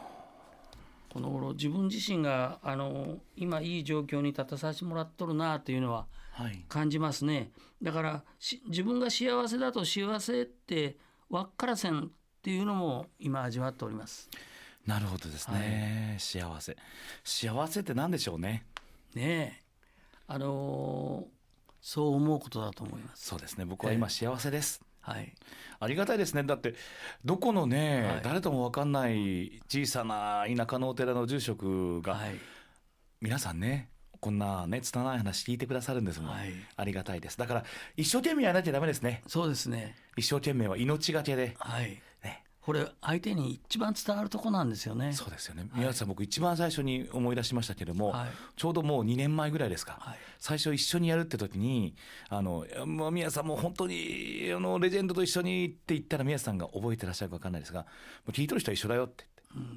[1.12, 6.64] この頃自分自身があの今いい状況に立たさせてもらっとるなというのははい。
[6.68, 7.50] 感じますね。
[7.82, 10.96] だからし自分が幸せだと幸せって
[11.28, 12.08] 分っからせんっ
[12.42, 14.28] ていうのも今味わっております。
[14.86, 16.76] なるほどですね、幸せ。
[17.22, 18.64] 幸せって何でしょうね。
[19.14, 19.64] ねえ。
[20.26, 21.40] あのー
[21.82, 23.26] そう思うことだと思います。
[23.26, 23.64] そうですね。
[23.64, 25.34] 僕は今幸せです、はい。
[25.78, 26.42] ありがたいですね。
[26.42, 26.74] だって
[27.24, 28.20] どこのね、はい。
[28.22, 32.34] 誰とも分かんない小さな田舎のお寺の住職が、はい。
[33.20, 36.52] 皆さんねこんなね拙い話聞いてくださるんですもん、はい。
[36.76, 37.38] ありがたいです。
[37.38, 37.64] だから
[37.96, 39.22] 一生懸命やらなきゃダメですね。
[39.26, 39.96] そうですね。
[40.16, 41.90] 一生懸命は命がけで、はい。
[41.90, 42.02] ね、
[42.62, 45.12] これ相手に一番伝わるとこなんですよね。
[45.14, 45.66] そうですよね。
[45.74, 48.28] 宮内さん、僕一番最初に思い出しましたけども、はい。
[48.56, 50.18] ちょうどもう2年前ぐらいですか、はい。
[50.38, 51.94] 最初一緒にやるって時に
[52.28, 57.86] あのもう宮内さんもう本当にあのレジェンドと一緒にって言ったら宮内さんが覚えてらっしゃるか分かんないですがも
[58.28, 59.76] う聞いとる人は一緒だよって言って、っ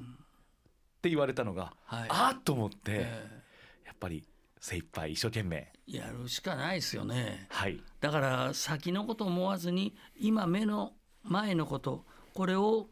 [1.04, 2.08] て言われたのが、はい。
[2.08, 3.42] ああと思って、え
[3.86, 4.24] やっぱり
[4.60, 5.56] 精一杯一生懸命。
[5.56, 7.46] えやるしかないですよね。
[7.50, 7.80] はい。
[8.00, 10.92] だから先のこと思わずに今目の
[11.22, 12.88] 前のことこれを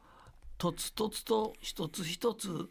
[0.57, 2.70] とつとつと一つ一つ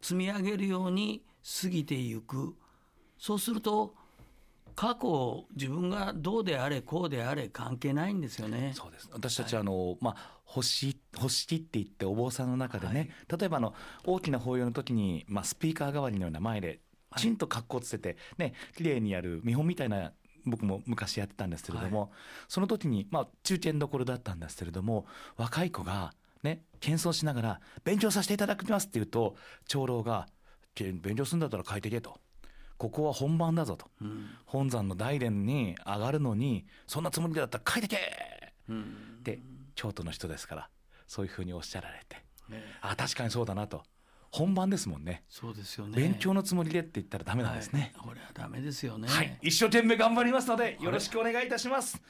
[0.00, 1.22] 積み上げるように
[1.62, 2.54] 過ぎていく。
[3.18, 3.94] そうすると
[4.74, 8.72] 過去を自分がどうであれこうであれ関係ないんですよね。
[8.74, 9.08] そうです。
[9.12, 16.80] 私たちはあの、まあ星星って言ってお坊さんの中でね、例えばあの大きな法要の時に、まあ、スピーカー代わりのような前で
[17.16, 20.12] ちんと格好つけてね綺麗にやる見本みたいな
[20.44, 22.12] 僕も昔やってたんですけれども、
[22.48, 30.28] その時に、まあ、中堅どころだったんですけれども若い子がね謙遜しながら「勉強させていただきます」って言うと長老が
[30.74, 32.20] 「け勉強するんだったら書いてけ」と。
[32.78, 33.86] ここは本番だぞと、
[34.44, 39.40] 本山の大殿に上がるのにそんなつもりだったら書いてけって
[39.76, 40.68] 京都の人ですから
[41.06, 42.16] そういうふうにおっしゃられて、
[42.80, 43.84] あ確かにそうだなと
[44.32, 45.24] 本番ですもんね。
[45.28, 45.94] そうですよね。
[45.94, 48.08] 勉強のつもりでって言ったらダメなんですね、はい。
[48.08, 49.06] これはダメですよね。
[49.06, 52.00] はい、一生懸命頑張りますのでよろしくお願いいたします。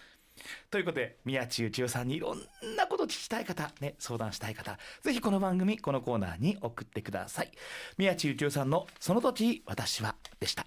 [0.70, 2.38] ということで宮地宇宙さんにいろん
[2.76, 7.50] なこと聞きたい方、ね、相談したい方ぜひこの番組このコーナーに送ってください。
[7.98, 10.64] 宮地宇宙さんの「その時私は」でした。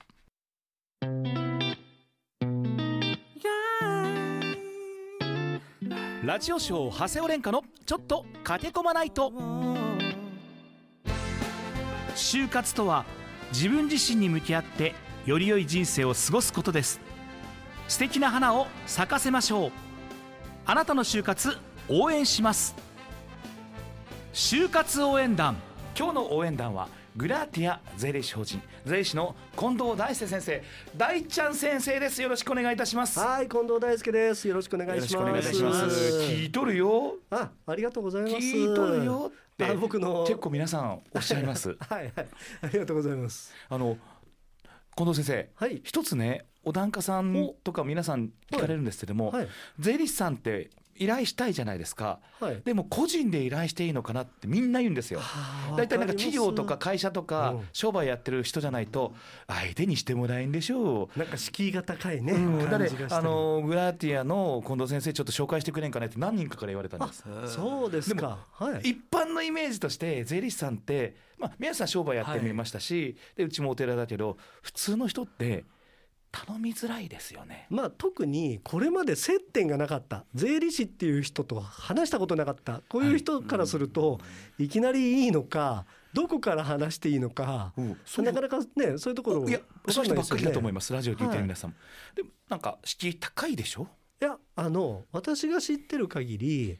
[6.23, 9.74] ラジオショー長谷尾廉歌のちょっと駆け込まないと
[12.25, 13.05] 就活とは
[13.53, 14.95] 自分自身に向き合って
[15.27, 16.99] より良い人生を過ごすことです。
[17.87, 19.71] 素敵な花を咲かせましょう。
[20.65, 21.55] あなたの就活
[21.87, 22.75] 応援します。
[24.33, 25.55] 就活応援団。
[25.95, 28.61] 今日の応援団はグラティア税理士法人。
[28.83, 30.61] 税理士の近藤大輔先生。
[30.97, 32.21] 大ちゃん先生です。
[32.21, 33.17] よろしくお願いいたします。
[33.19, 34.45] よはい、近藤大輔です。
[34.49, 35.25] よろしくお願いろしします。
[35.25, 36.19] くお願いします。
[36.19, 37.15] 聞いとるよ。
[37.29, 38.35] あ、ありがとうございます。
[38.35, 40.25] 聞いとるよってあ僕の。
[40.27, 41.77] 結構皆さんおっしゃいます。
[41.87, 42.27] はいはい、
[42.63, 43.53] ありがとうございます。
[43.69, 43.97] あの
[44.97, 45.79] 近藤先生、はい。
[45.85, 49.47] 一つねお檀家さんとか皆さん聞かれるんですけども、はい。
[49.79, 55.19] 税理士さんって依頼したいじゃないですか、はいでも個人で依頼していいのかなってみんな言うんですよ。
[55.77, 59.13] 大体なんか企業とか会社とかうん商売やってる人じゃないと
[59.47, 61.19] 相手にしてもらえんでしょう。
[61.19, 62.33] なんか敷居が高いね。
[62.33, 62.79] うん、だ
[63.17, 68.45] あのグラティアの近藤先生ちょっと紹介してくれんかねって何人かから言われたんあです。、そうですか。
[68.51, 68.89] はい。
[68.89, 75.65] 一般のイメージとして税理士さんって、まあ、皆さん商売やってみましたし、でうちもお寺だけど普通の人って
[76.35, 77.67] 頼みづらいですよね。
[77.69, 84.19] まあ特にこれまで接点がなかった税理士っていう人と話したことなかったこういう人からすると、
[84.57, 84.67] い。
[84.67, 87.97] きなりいいのかどこから話していいのか、うん。
[88.25, 91.77] なかなかねそういうところいやそういう人ばっかりだと思いすますラジオ聞いてる皆さんも、
[92.15, 93.87] でもなんか敷居高いでしょ？
[94.21, 96.79] いやあの私が知ってる限り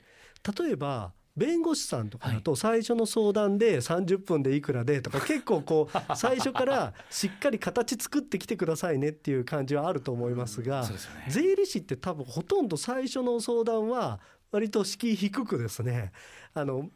[0.57, 10.89] 例えば弁護士さんとかだと最初の相談で30分でいくらでとか結構こう 最初からしっかり形作ってきてくださいねっていう感じはあると思いますが
[11.27, 14.21] 税理士って多分ほとんど最初の相談は
[14.51, 16.13] 割と敷居低くですね。
[16.53, 16.89] あの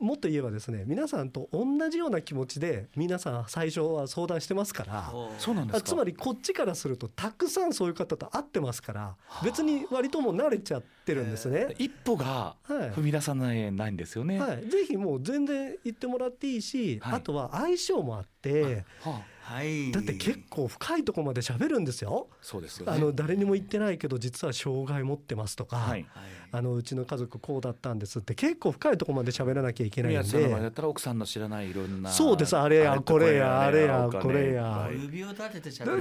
[0.00, 5.12] もっと言えばですね皆さんと同じような気持ちで皆さん最初は相談してますから。
[5.38, 11.74] そうなんですつまりこっちからするとたくさんそういう方と会ってますから別に割ともう慣れちゃってるんですね。
[11.78, 19.20] 一歩がはい踏み出さないないんですよね、はい、ぜひもう全然言ってもらっていいし、はいあとは相性もあっては
[19.50, 19.90] はい。
[19.90, 22.28] だって結構深いところまで喋るんですよ。
[22.30, 22.92] あ、そうですよね。
[22.92, 26.06] あの誰にも言ってないけど実は障害持ってますとか、はい。
[26.52, 32.56] あのうちの家族こうだったんですって結構深いところまで喋らなきゃいけないん宮地さんの前だでったら奥さんの知らないいろんなそうです。
[32.56, 35.98] あれやこれやあれやこれや指を立ててしゃべら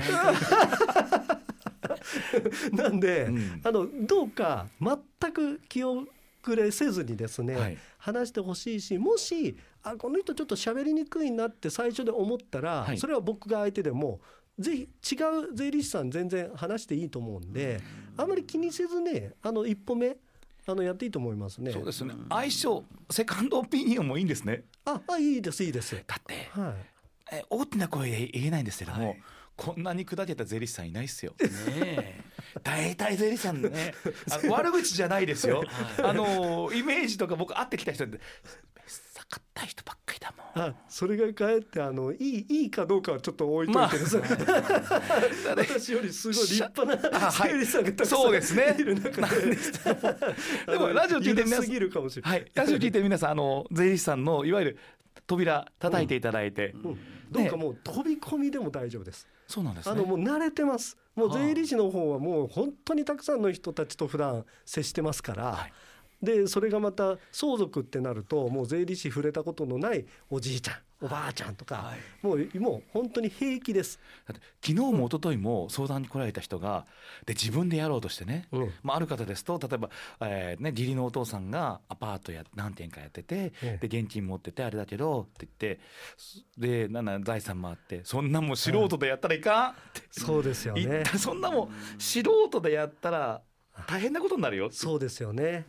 [2.71, 3.61] なんで、うん。
[3.63, 6.05] あのどうか全く気遅
[6.55, 7.77] れせずにですね、はい。
[7.97, 9.57] 話してほしいしもし
[9.91, 12.97] あこの人ちょっと喋りにくいなって最初で思ったら、はい。
[12.97, 14.19] それは僕が相手でも
[14.57, 15.17] ぜひ違
[15.51, 17.79] う税理士さん全然話していいと思うんで
[18.17, 18.29] あん。
[18.29, 20.17] まり気にせずねあの一歩目
[20.67, 21.71] あのやっていいと思いますね。
[21.71, 22.13] そうですね。
[22.29, 24.65] 相性セカンドオピニオンもいいんですね。
[24.85, 25.95] ああいいですいいです。
[26.05, 26.73] だってはい。
[27.35, 29.15] え大きな声で言えないんですけども、
[29.55, 31.33] こんなに砕けた税理士さんいないっすよ。
[31.39, 32.21] ね
[32.63, 33.93] 大体税理士さんね
[34.49, 35.63] 悪口じゃないですよ。
[36.03, 38.57] あのイメージとか僕会ってきた人でさ
[39.29, 40.69] かった人ばっかりだもん。
[40.69, 44.23] あそれがかえってあのいいいいかどうかはちょっと置いといてですね、
[45.49, 47.51] 私よりすごい立派なあはい。
[47.51, 48.75] 税理士さんがたくさんそうですね。
[48.79, 49.55] いる中で。
[50.67, 52.51] でもラジオ聞いて皆さぎるかもしれない、はい。
[52.55, 54.77] ラジオ聞いてる皆さんあの税理士さんのいわゆる
[55.27, 56.99] 扉叩いていただいて、うん。
[57.29, 59.27] どうかもう飛び込みでも大丈夫です。
[59.47, 59.91] そうなんですね。
[59.91, 60.97] あのもう慣れてます。
[61.15, 65.43] もう税理士の方はもう本当にたくさんの人たちと普段接してますから。
[65.51, 65.73] はい
[66.21, 73.99] でそれがまた相続ってなるともう税理士触れたことのないおじいちゃんおばあちゃんとか、もうもう本当に平気です。
[74.27, 76.85] だって昨日も一昨日も相談に来られた人が
[77.25, 79.89] で自分でやろうとしてね、うんまあ、ある方ですと例えば、
[80.19, 85.79] えーね、義理のお父さんがアパートや何軒かやってて、ええで現金持っててあれだけどって言って
[86.57, 91.05] でなんだ財産もあってそんなもん素人でやったらいかんってそうですよね。
[91.17, 93.41] そんなもん素人でやったら
[93.87, 95.65] 大変なことになるよそうですよね。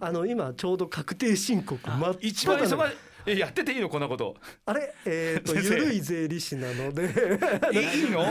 [0.00, 2.96] あの今ちょうど確定申告真っ一番忙しい。
[3.26, 4.34] えやってていいのこんなこと。
[4.64, 4.94] あれ？
[5.04, 5.74] えっ、と先生。
[5.74, 7.04] 緩い税理士なので。
[7.72, 8.24] いいの？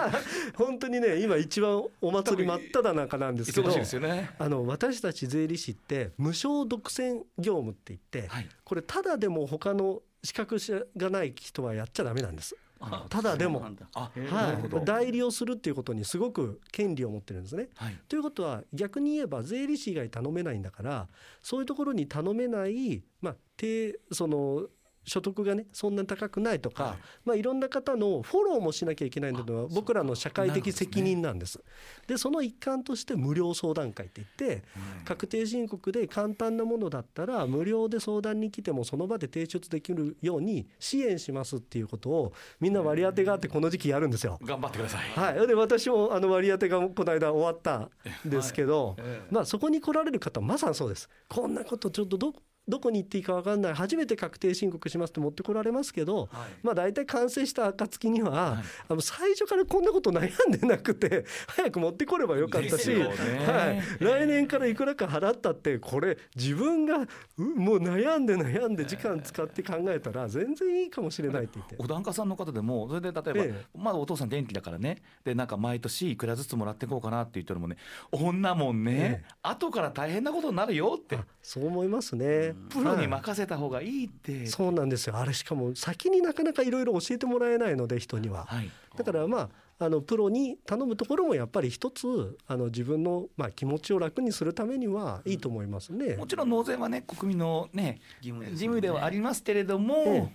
[0.56, 3.68] 本当にね今一番お祭り真っ只中なんですけど
[4.00, 4.30] ね。
[4.38, 8.48] あの私たち税理士って無償独占業務って言って、はい。
[8.64, 10.56] これただでも他の資格
[10.96, 12.56] がない人はやっちゃダメなんです。
[13.10, 17.68] ただでもはい、代理をするっていうことにすごく権利を持ってるんですね。
[17.74, 17.98] はい。
[18.08, 21.08] ということは逆に言えば税理士以外頼めないんだから
[21.42, 24.66] そういうところに頼めない、まあ、低その
[25.04, 26.94] 所得がねそんなに高くないとか、はい。
[26.94, 31.60] いまあ、いろんな方のフォローもしなきゃいけないのは僕らの社会的責任なんです。
[32.06, 34.64] でその一環として無料相談会って言って
[35.04, 44.38] 確定申告で簡単なものだったら無料で相談に来てもその場で提出できるように支援しますっていうことをみんな割り当てがあってこの時期やるんですよ。
[44.42, 45.10] 頑張ってください。
[45.10, 47.90] はい、で私もあの割り当てがこの間終わったん
[48.24, 48.96] ですけど、
[49.30, 51.08] まあ、そこに来られる方はまさにそうです。
[51.28, 52.34] こんなことちょっとど
[52.70, 53.74] どこに行っていいか分かんない。
[53.74, 56.28] 初めて確定申告しますって持ってこられますけど、
[56.62, 67.06] まあ大体完成した暁には、あの最初からこんなこと悩んでなくて 早く持ってこればよかったし、はい、来年からいくらか払ったってこれ自分が
[67.36, 71.76] うもう悩んで悩んで時間使って考えたら全然いいかもしれないって言って。
[71.78, 73.66] お檀家さんの方でもそれで例えば、ええ。
[73.76, 75.02] まだお父さん元気だからね。
[75.24, 77.76] でなんか毎年いくらずつもらっていこうかなって言ったらもね
[78.12, 81.16] 女もんね、え後から大変なことになるよって。
[81.16, 82.54] あそう思いますね。
[82.68, 85.16] プロにはい任せた方がいいって、そうなんですよ。
[85.16, 88.46] あれしかも先になかなかいろいろ教えてもらえないので人には。
[88.46, 88.70] はい。
[88.96, 89.38] だからま
[89.78, 96.16] ああのプロに頼むところもやっぱり一つあの自分のまあ気持ちを楽にするためにはいいと思いますね。
[96.16, 98.52] もちろん納税はね国民のね義務でね。
[98.52, 100.32] 義務ではありますけれども、ええ。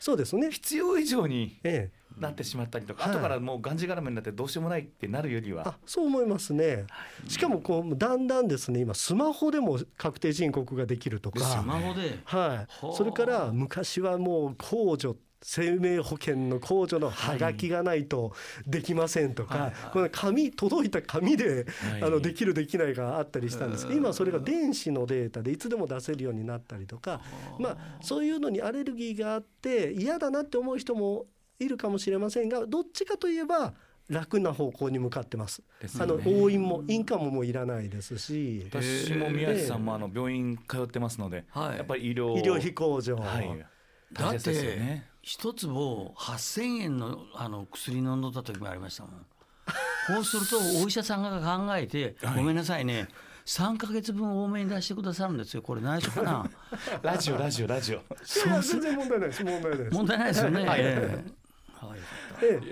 [0.00, 0.50] そうですね。
[0.50, 3.12] 必要以上にええ、なってしまったりとか、はい。
[3.12, 5.68] 後からもうがんじがらめになってどうしようもないってなるよりは。
[5.68, 6.86] あそう思いますね。
[7.26, 11.40] しかもこうだんだんですね今スマホでも確定申告ができるとか。
[11.40, 12.48] スマホではい。
[12.48, 18.32] はあ、それから昔はもう控除生命保険の控除のハガキがないと
[18.66, 22.02] できませんとか、この紙届いた紙で、はい。
[22.02, 27.20] あのできるできないがあったりしたんですけど今はそれが電子のデータでいつでも出せるようになったりとか、
[27.58, 31.26] まあ、そういうのにアレルギーがあって嫌だなって思う人も
[31.58, 33.74] いるかもしれませんがどっちかといえば
[34.08, 35.62] 楽な方向に向かってます。
[35.80, 38.64] ですあの応印も印鑑ももういらないですし。
[38.70, 41.76] 私も宮地さんもあの病院通ってますので、はい。
[41.76, 43.66] やっぱり医療医療費控除、はい。
[44.12, 49.26] だっ大切ですよてね一坪8,000円のあの薬飲んだ時もありましたもん。
[50.08, 53.08] こうするとお医者さんが考えて、ごめんなさいね。
[53.44, 55.62] 3か月分多めに出してくださるんですよ。
[55.62, 56.50] これ内緒かな。
[57.02, 57.98] ラジオラジオラジオ。
[57.98, 58.00] い
[58.46, 59.44] や全然問題ないです。
[59.44, 59.94] 問題ないです。
[59.94, 60.66] 問題ないですよね。
[60.66, 60.80] はい。
[60.82, 61.24] え、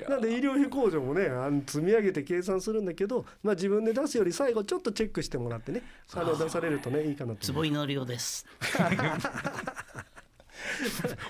[0.09, 5.82] なんで医療費控除もねあの積み上げて計算するんだけど、まあ、自分で出すより最後ちょっとチェックしてもらってね
[6.14, 7.34] あの出されるとねいいかなと。
[7.34, 8.46] 思坪井のりおです。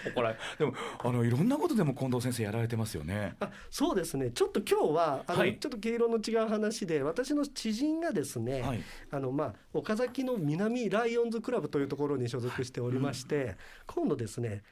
[0.07, 3.35] 怒られでもあのいろんなことでも近藤先生やられてますよね。
[3.41, 4.31] あそうですね。
[4.31, 5.59] ちょっと今日はあの、はい。
[5.59, 8.83] ちょっと毛色の違う話で私の知人がですね、はい。
[9.11, 13.57] あのまあ、岡崎の南ライオンズクラブというところに所属しておりまして、
[13.87, 14.63] 今度ですね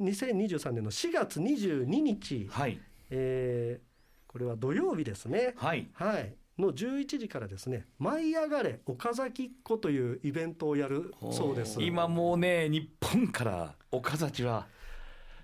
[0.00, 2.80] 2023年の4月22日、はい。
[3.10, 3.88] えー
[4.28, 5.54] これは土曜日ですね。
[5.56, 5.88] はい。
[5.94, 11.82] はい、の11時からですね「舞い上がれ岡崎っ子」というイベントをやるそうです。
[11.82, 14.66] 今もうね日本から岡崎は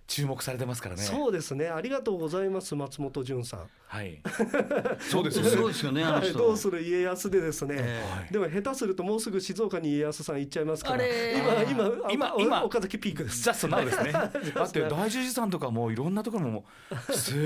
[0.06, 1.02] 注目されてますからね。
[1.02, 1.68] そうですね。
[1.68, 3.60] ありがとうございます松本潤さん。
[3.86, 4.20] はい。
[5.00, 5.50] そうですよね。
[5.50, 6.38] すごいですよねあのはい、人。
[6.38, 10.96] どうする家康でですね、でも下手するともうすぐ静岡に家康さん行っちゃいますから。
[10.96, 12.64] あれ今今今今。
[12.64, 13.42] 岡崎ピークです。
[13.42, 14.12] ジャストナウですね。
[14.12, 14.30] だ
[14.64, 16.66] って大樹寺さんとかもういろんなところもも
[17.08, 17.36] うすっ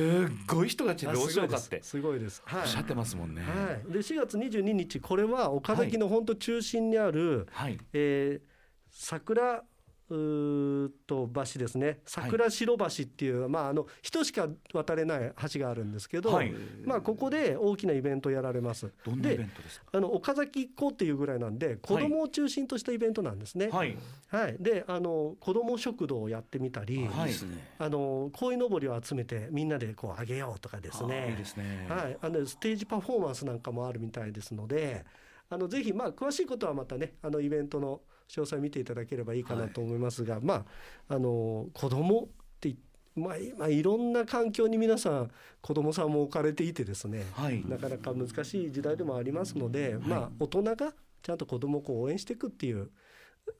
[0.49, 2.43] ごい人たちでどうしようかってすごいです。
[2.45, 2.61] はい。
[2.63, 3.43] おっしゃってますもんね。
[3.43, 7.79] はい、で4月22日これは岡崎の本当中心にある、はい。
[7.93, 8.59] えー
[8.91, 9.63] 桜
[10.11, 12.01] うと橋ですね。
[12.05, 16.53] 桜白橋っていう、まああの人しか渡れない橋があるんですけど、はい。
[16.85, 18.91] まあここで大きなイベントやられます。
[19.05, 19.87] どんなイベでントですか？
[19.93, 23.69] あの岡崎っ子っていうぐらいなんで子供を中心としたイベントなんですね。
[23.69, 23.97] はい、
[24.29, 24.57] はい。
[24.59, 27.33] であの子供食堂をやってみたり、はい。
[27.79, 31.31] あの鯉のぼりを集めてみんなでこうあげようとかですね。
[31.31, 31.87] いいですね。
[31.89, 35.05] はい、あのステージパフォーマンスなんかもあるみたいですので
[35.51, 40.67] あのぜひまあ詳しいことはまたねあのイベントの詳細見ていただければいいかなと思いますが、ま
[41.09, 42.27] ああの子供っ
[42.61, 42.75] て
[43.17, 47.65] まあ今いろんな環境に皆さん子供さんも置かれていてですね、はい。
[47.67, 52.91] なかなか難しい時代でもありますので、まあ大人がちゃんと子供をこう応援していくっていう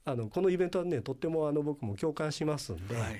[0.05, 3.15] あのこのイベントはねとってもあの僕も共感しますんで、はい。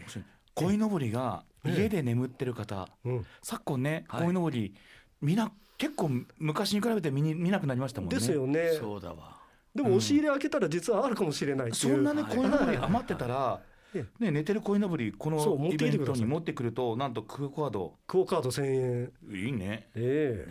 [0.55, 4.21] 鯉のぼりが家で眠ってる方うん、昨今ねはい。
[4.21, 4.73] 鯉のぼり
[5.21, 8.17] みんな結構昔に比べて見に見なくなりましたもんね。
[8.17, 8.71] ですよね。
[8.79, 9.38] そうだわ。
[9.79, 11.95] でも押し入れ開けたら実はあるかもしれないっていう。
[11.95, 12.35] そんなねはい。
[12.35, 13.61] 鯉のぼり余ってたら
[13.95, 17.95] えね寝てる鯉のぼりこのイベントに持ってくるとなんとクーカード。
[18.05, 19.45] クオカード1000円。
[19.45, 19.89] いいね。
[19.95, 20.45] え。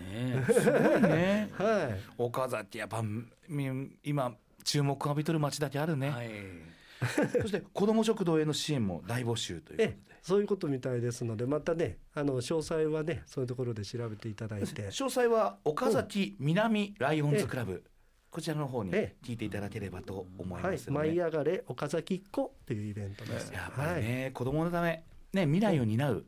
[0.46, 1.08] ねすごいね。
[1.12, 2.00] え はい。
[2.16, 3.02] 岡崎やっぱ
[3.48, 6.30] み今注目を浴びとる町だけあるね、はい。
[7.42, 9.84] そして子ども食堂への支援も大募集ということで。
[9.84, 14.88] ええ、そういうことみたいですので、またね、あの詳細はね、そういうところで調べていただいて。
[14.88, 17.84] 詳細は岡崎南ライオンズクラブ、
[18.30, 23.52] こちらの方にえ聞いていただければと思いはいます、ので、舞い上がれ岡崎っ子というイベントです。
[23.52, 25.02] やっぱりはい、ね、子供のため、
[25.32, 26.24] ね、未来を担う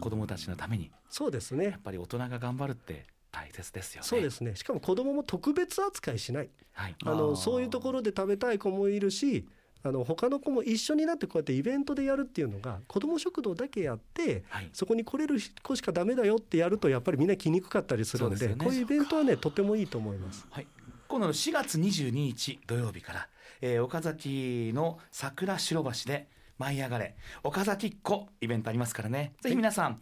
[0.00, 1.80] 子供たちのために、そうですねやっ。
[1.80, 4.06] ぱり大人が頑張るって大切ですよね。
[4.06, 4.54] そうですね。
[4.54, 6.50] しかも子供も特別扱いしない。
[6.72, 9.48] はい、あのそういうところで食べたい子もいるし。
[9.84, 20.46] あの他の子も一緒になってこうやってイベントでやるっていうのが子ども食堂だけやってはいそこに来れる子しかダメだよってやるとやっぱりみんな来にくかったりするんでねこういうイベントはねとてもいいと思います。
[20.50, 20.66] はい、
[21.12, 23.28] 今度の4月22日土曜日から、
[23.60, 29.34] えー岡崎の桜白橋で舞い上がれ岡崎っ子イベントありますからね。
[29.42, 30.00] ぜひ皆さん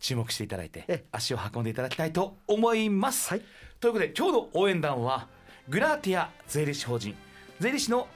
[0.00, 3.42] 注目していただいてえ足を運んでいただきたいと思います、はい。
[3.80, 5.28] ということで今日の応援団は
[5.68, 7.14] グラーティア税理士法人。
[7.60, 8.08] 税理士の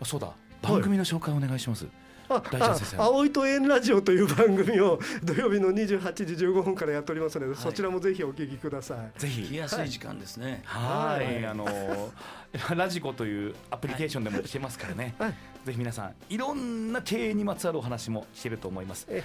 [0.00, 0.32] あそうだ
[0.64, 1.86] 番組の紹介お願いします、
[2.28, 2.96] あ大ちゃん先生。
[2.98, 9.20] あ葵と縁ラジオという番組を 土曜日の28時15分からやっておりますので、そちらもぜひお聞きください。
[9.20, 9.48] ぜひ。
[9.48, 10.62] 来やすい時間ですね。
[10.64, 11.46] はい、はい。
[11.46, 11.66] あの
[12.76, 15.34] ラジコというアプリケーションでもしてますからね、はい。
[15.64, 19.06] ぜひ皆さんいろんな経営にまつわるお話もしてると思います。
[19.08, 19.22] え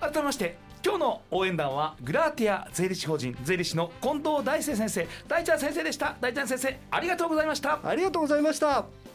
[0.00, 5.08] 改めまして今日の応援団はグラーティア税理士法人税理士の近藤大生先生。
[5.26, 6.16] 大ちゃん先生でした。
[6.20, 7.80] 大ちゃん先生ありがとうございました。
[7.82, 9.07] ありがとうございました。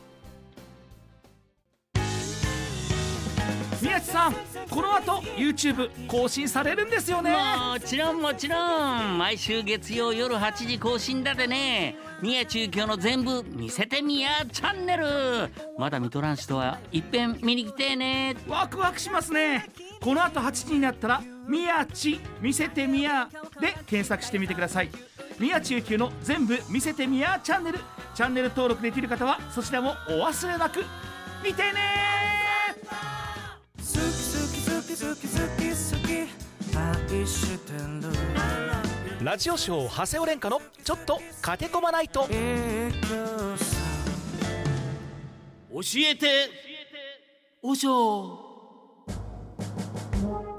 [3.84, 4.34] 宮地さん
[4.70, 7.32] この後 YouTube 更新されるんですよね。
[7.32, 9.18] もちろんもちろん。
[9.18, 11.98] 毎週月曜夜8時更新だでね。
[12.22, 15.06] 宮中京の全部見せてみやチャンネル。
[15.78, 18.38] まだ見とらん人はいっぺん見に来てね。
[18.48, 19.70] ワクワクしますね。
[20.02, 23.28] この後8時になったら「宮地見せてみや」
[23.60, 24.90] で検索してみてください。
[25.40, 27.80] 宮地幸の全部見せてみやチャンネル。
[28.16, 30.86] チャンネル登録できる方はそちらもお忘れなく。
[31.44, 32.04] 見てね
[39.24, 42.28] ラジオショー長谷尾廉歌のちょっと駆け込まないと。
[42.28, 42.36] 教
[45.98, 46.48] えて
[47.64, 48.38] おしょ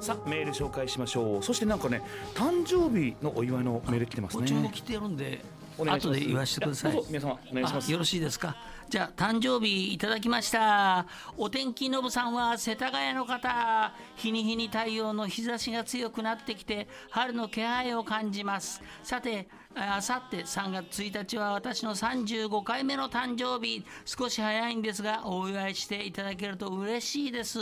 [0.01, 1.43] さあメール紹介しましょう。
[1.45, 2.03] そしてなんかね
[2.35, 4.71] 誕生日のお祝いのメール来てますね。
[4.75, 5.45] 来てるんで
[5.79, 6.19] お願いします。
[6.19, 7.03] 後で言わせてください。
[7.09, 7.89] 皆様お願いします。
[7.89, 8.57] あよろしいですか？
[8.89, 11.07] じゃあ誕生日いただきました。
[11.37, 13.93] お天気のぶさんは世田谷の方。
[14.17, 18.83] 日に日に太陽の日差しが強くなってきて春の気配を感じます。
[19.03, 23.85] さてあさって3月1日は私の35回目の誕生日。
[24.05, 27.59] 少し早いんですがお祝いしていただけると嬉しいです。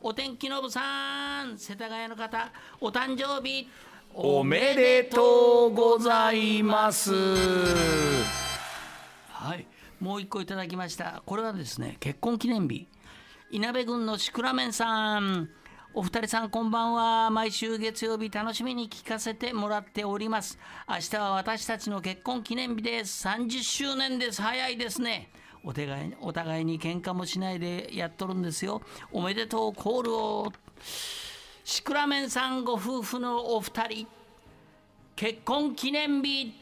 [0.00, 3.68] お天気のぶさん世田谷の方お誕生日
[4.14, 7.12] おめでとうございます
[9.28, 9.66] はい、
[10.00, 11.22] もう一個いただきました。
[11.24, 12.88] これはですね、結婚記念日。
[13.50, 15.48] 稲部郡のシクラメンさん。
[15.94, 17.30] お二人さんこんばんは。
[17.30, 20.58] 毎週月曜日楽しみに聞かせてもらっております。
[20.88, 23.26] 明日は私たちの結婚記念日です。
[23.26, 24.42] 30周年です。
[24.42, 25.30] 早いですね。
[25.64, 28.82] お互いお互いに喧嘩もしないでやっとるんですよ。
[29.12, 30.52] おめでとうコールを。
[31.70, 34.06] シクラメンさんご夫婦のお二人。
[35.14, 36.54] 結婚記念日。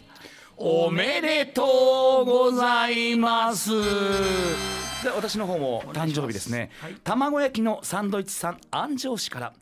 [0.57, 3.71] おめでとうございます。
[3.71, 6.95] で私の方も誕生日ですね、はい。
[7.05, 9.53] 卵焼きのサンドイッチさん安城市から。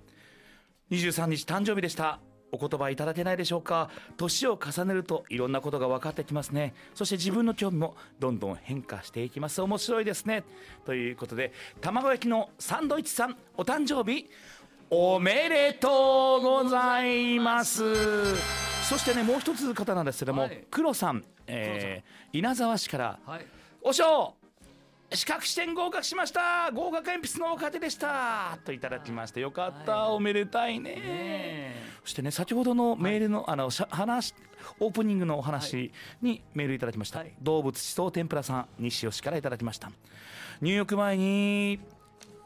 [0.90, 2.20] 23日誕生日でした。
[2.50, 3.90] お言葉いただけないでしょうか。
[4.16, 6.72] 年を重ねるといろんなことが分かってきますね。
[6.94, 9.60] そして自分の興味もどんどん変化していきます。
[9.60, 10.42] 面白いですね。
[10.86, 14.30] ということで卵焼きのサンドイッチさんお誕生日
[14.96, 18.36] おめでとうございます。
[18.88, 20.64] そしてねもう一つ方なんですけども、はい。
[20.70, 23.46] 黒さん、えー稲沢市からはい。
[23.82, 24.34] おしょ
[25.10, 26.70] う資格試験合格しました。
[26.70, 28.56] 合格鉛筆のお糧でした。
[28.64, 30.94] といただきましてよかった、おめでたいね。
[30.94, 31.74] ね
[32.04, 34.32] そしてね先ほどのメールの,、あのしゃ話
[34.78, 35.92] オープニングのお話
[36.22, 37.32] にメールいただきました、はい。
[37.42, 39.90] 動物地層天ぷらさん西吉からいただきました。
[40.60, 41.80] 入浴前に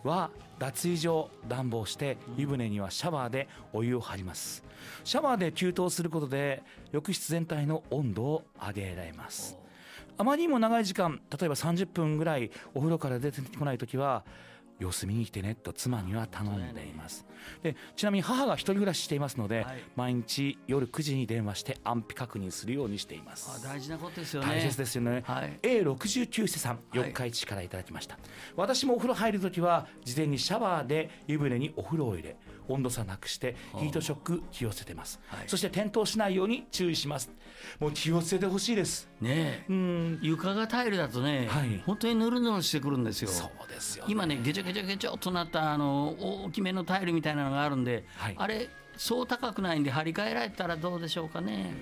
[0.03, 4.65] は脱衣所暖房して湯船にはシャワーでお湯を張ります。
[5.05, 9.57] シャワーで給湯することで浴室全体の温度を上げられます。
[10.17, 14.25] あまりにも長い時間例えば30分ぐらいお風呂から出てこない時は
[14.79, 17.27] 様子見に来てねと妻には頼んでいます。
[17.63, 19.83] でちなみに母が一人暮らししていますので、はい。
[19.97, 24.49] 毎日夜9時に電話して安否確認するようにしていまあす大事なことですよね。
[24.49, 25.59] 大切ですよね、はい。
[25.63, 28.19] A69 世さん四日市からいただきました、
[28.57, 32.37] 私もお風呂入るときは事前にシャワーで湯船にお風呂を入れ
[32.69, 35.45] 温度差なくしてヒートショック気をつけてます、はい。
[35.47, 37.31] そして転倒しないように注意します。
[37.81, 39.09] もう気をつけてほしいです。
[39.21, 39.65] ねえ。
[39.69, 40.19] うん。
[40.23, 41.83] 床がタイルだとね、はい。
[41.85, 43.29] 本当にぬるぬるしてくるんですよ。
[43.29, 46.15] そうですよ、今ねゲチョゲチョゲチョっとなったあの
[46.45, 48.35] 大きめのタイルみたいなのがあるんで、はい。
[48.39, 51.75] あれそう高くないんで張り替えられたらどうでしょうかね。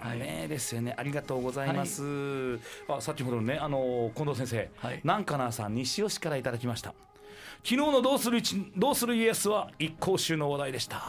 [0.00, 0.18] はい。
[0.18, 0.94] ねですよね。
[0.98, 2.58] ありがとうございます、
[2.88, 5.00] あ先ほどのねあの近藤先生、はい。
[5.04, 6.94] 南かなさん西吉からいただきました
[7.64, 11.02] 昨日のどうする一どうする家康は一向宗の話題でした。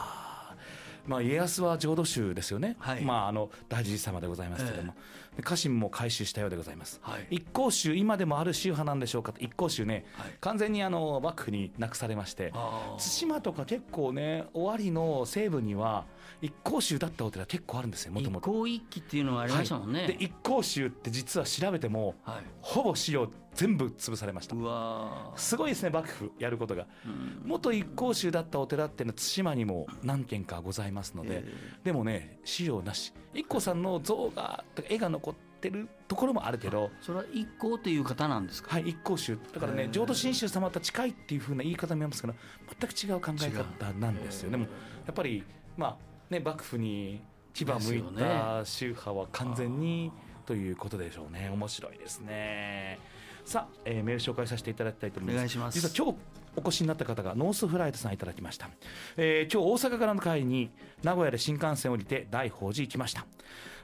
[1.06, 3.02] まあ、家康は浄土宗ですよね、はい。
[3.02, 4.94] まあ、あの大寺様でございますけれども、
[5.36, 7.26] で家臣も改宗したようでございます、はい。
[7.28, 9.32] 一向宗今でもある宗派なんでしょうか？
[9.32, 10.32] と一向宗ね、はい。
[10.40, 12.52] 完全にあの幕府になくされまして。
[12.52, 16.06] 対馬とか結構ね尾張の西部には
[16.40, 18.50] 一向宗だったお寺結構あるんですよもと一もと。
[18.50, 20.08] 向一揆っていうのがありましたもんね、はい。
[20.08, 24.56] で一向宗って実は調べてもはいほぼ資料全部潰されました。
[24.56, 25.38] うわー。
[25.38, 26.86] すごいですね幕府やることが。
[27.06, 27.42] うん。
[27.44, 31.52] 元一向宗だったお寺っていうのは対馬にも何軒かございますので、え
[31.84, 33.12] でもね資料なし。
[33.32, 38.70] 一向さんの像が絵が残ってるところもあるけどそれは一向という方なんですか？
[38.72, 39.38] はい一向宗。
[39.52, 42.34] だからね浄土真宗様と近いっていう風な言い方も見ますけど
[42.80, 44.50] 全く違う考え方なんですよ。
[44.50, 45.44] でもやっぱり
[45.76, 45.96] まあ
[46.34, 47.22] ね幕府に
[47.52, 50.12] 牙向いた宗派は完全に
[50.46, 51.48] ということでしょうね。
[51.52, 52.98] 面白いですね
[53.44, 55.36] さあ、えーメール紹介させていただきたいと思います。
[55.36, 55.80] お願いします。
[55.80, 56.18] 実は今日
[56.56, 58.70] お越しになった方がノースフライトさんいただきました、
[59.16, 60.70] えー今日大阪からの帰りに
[61.02, 63.26] 名古屋で新幹線降りて大宝寺行きました。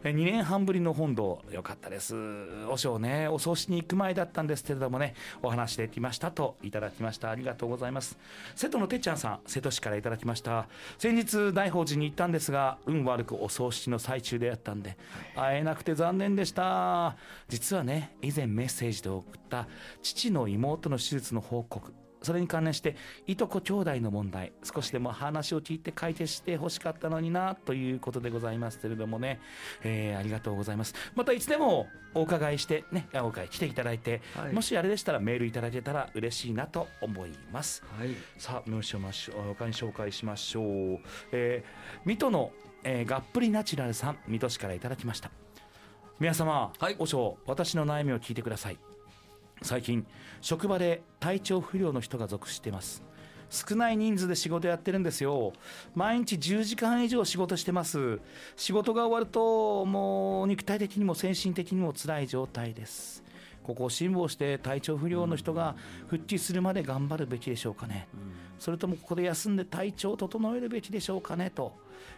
[0.03, 2.15] 2年半ぶりの本堂よかったです。
[2.71, 7.29] お正ねお葬式に行く前だったんですけれどもねお話できましたといただきました。
[7.29, 8.17] ありがとうございます。
[8.55, 10.69] 瀬戸のてっちゃんさん瀬戸市からいただきました。
[10.97, 14.97] 先日大宝寺に行ったんですが運悪くお葬式の最中でやったんで
[15.37, 17.17] 会えなくて残念でした。
[17.49, 19.50] 実はね以前メッセージで送った
[20.03, 21.93] 父の妹の手術の報告
[22.23, 22.97] それに関連して
[23.27, 29.41] いとこ兄弟の問題少しでも話を聞いて解決してほしかったのになということでございますけれどもね、
[29.83, 30.95] えーありがとうございます。
[31.15, 34.53] またいつでもお伺いしてねあお伺い来ていただいて、はい。
[34.53, 37.83] もしあれでしたらメールいただけたら嬉しいなと思います。
[37.99, 38.11] はい。
[38.37, 40.99] さあもうしましょう他に紹介しましょう、
[41.33, 42.53] えー水戸の、
[42.85, 45.31] えーがっぷりナチュラルさん水戸市からいただきました。
[46.19, 46.97] 皆様、はい。
[46.99, 48.79] お尚私の悩みを聞いてください
[49.63, 50.07] 最近
[50.41, 53.03] 職場で体調不良の人が続しています。
[53.51, 55.53] 少ない人数で仕事やってるんですよ。
[55.95, 58.21] 毎日10時間以上仕事してます。
[58.57, 63.25] 仕事が終わるともう肉体的にも精神的にも辛い状態です。
[63.63, 68.09] ここを辛抱して体調不良の人が復帰するまで頑張るべきでしょうかね、
[68.59, 71.75] それともここで休んで体調を整えるべきでしょうかねと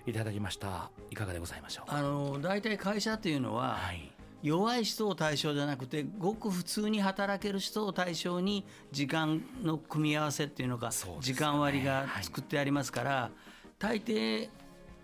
[0.06, 0.90] いただきました。
[1.10, 1.90] いかがでございましょう？
[1.90, 4.11] かあの大体会社っていうのは、はい
[4.42, 10.94] 弱い人を対象じゃなくてごく普通に働ける人を対象に時間の組み合わせっていうのかね。
[11.20, 13.30] 時間割が作ってありますから、
[13.78, 14.48] 大抵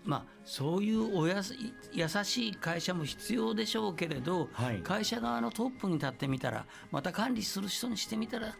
[0.03, 1.55] まあそういうおやす
[1.93, 4.79] 優しい会社も必要でしょうけれど、はい。
[4.79, 8.53] 会社側のトップに立ってみたらまた管理する人にしてみたらう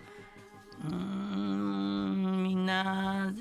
[0.88, 3.34] ーんみんな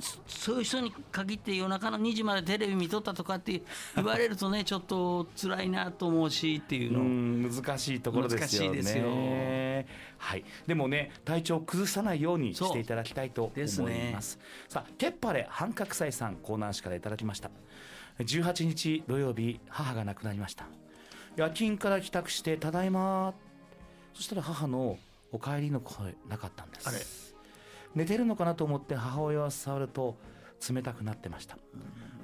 [0.00, 3.62] そそういう人に限って夜中の2時までテレビ見とったとかって
[3.96, 7.00] 言われるとねちょっと辛いなと思うしっていううの。
[7.00, 8.68] ん難しいところですよね。
[8.68, 10.44] 難しいですよはい。
[10.66, 14.38] でもね体調を崩さないようにしていただきたいと思います。
[14.68, 17.50] さあケッパレ半角祭さん江南市からいただきました。
[18.18, 20.66] 18日土曜日母が亡くなりました。
[21.36, 23.34] 夜勤から帰宅してただいま。
[24.14, 24.98] そしたら母の
[25.32, 27.23] お帰りの声なかったんです。
[27.94, 30.16] 寝てるのかなと思って母親を触ると
[30.68, 31.58] 冷たくなってました。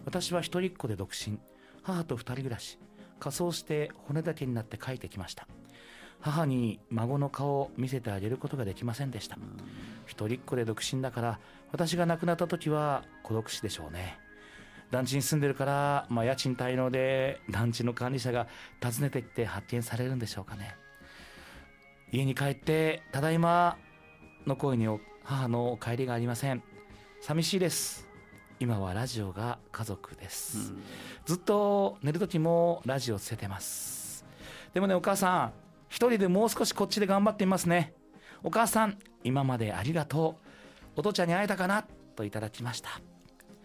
[0.05, 1.39] 私は一人っ子で独身。
[1.83, 2.79] 母と二人暮らし。
[3.21, 5.47] 仮装して骨だけになって帰ってきました。
[6.21, 9.37] 母に孫の顔を見せてあげることができませんでした。
[10.07, 11.39] 一人っ子で独身だから
[11.73, 14.19] 私が亡くなった時は孤独死でしょうね。
[14.91, 18.49] 団地に住んでるから、まあ、家賃滞納で団地の管理者が
[18.83, 20.75] 訪ねてきて発見されるんでしょうかね。
[22.11, 23.79] 家に帰って「ただいま」
[24.47, 24.89] の声に
[25.25, 26.63] 母の帰りがありません。
[27.21, 28.09] 寂しいです。
[28.59, 30.75] 今はラジオが家族です、
[31.25, 34.27] ずっと寝る時もラジオつけてます。
[34.75, 35.53] でもねお母さん
[35.89, 37.95] 一人でもう少しこっちで頑張ってみますね。
[38.43, 40.37] お母さん今までありがと
[40.97, 41.01] う。
[41.01, 41.87] お父ちゃんに会えたかな？
[42.15, 43.01] といただきました。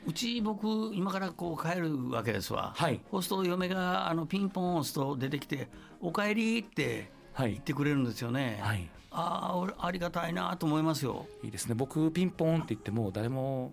[0.08, 3.02] うち僕今からこう帰るわけですわ、はい。
[3.12, 5.68] そうすると嫁があのピンポン押すと出てきて
[6.00, 7.52] 「おかえり」ってはい。
[7.52, 8.90] 言ってくれるんですよね、はい。
[8.90, 11.26] ああ俺ありがたいなと思いますよ。
[11.44, 11.76] いいですね。
[11.76, 13.72] 僕ピンポンって言っても誰も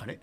[0.00, 0.20] あれ？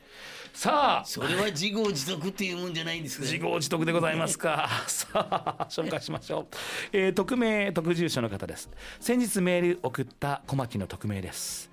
[0.53, 1.05] さあ！
[1.05, 4.69] それは自業自得っていうもんじゃないんです自業自得でございますか。
[4.87, 6.47] さあ紹介しましょう、
[6.93, 8.69] えー匿名特住所の方です。
[8.99, 11.69] 先日メール送った小牧の匿名です。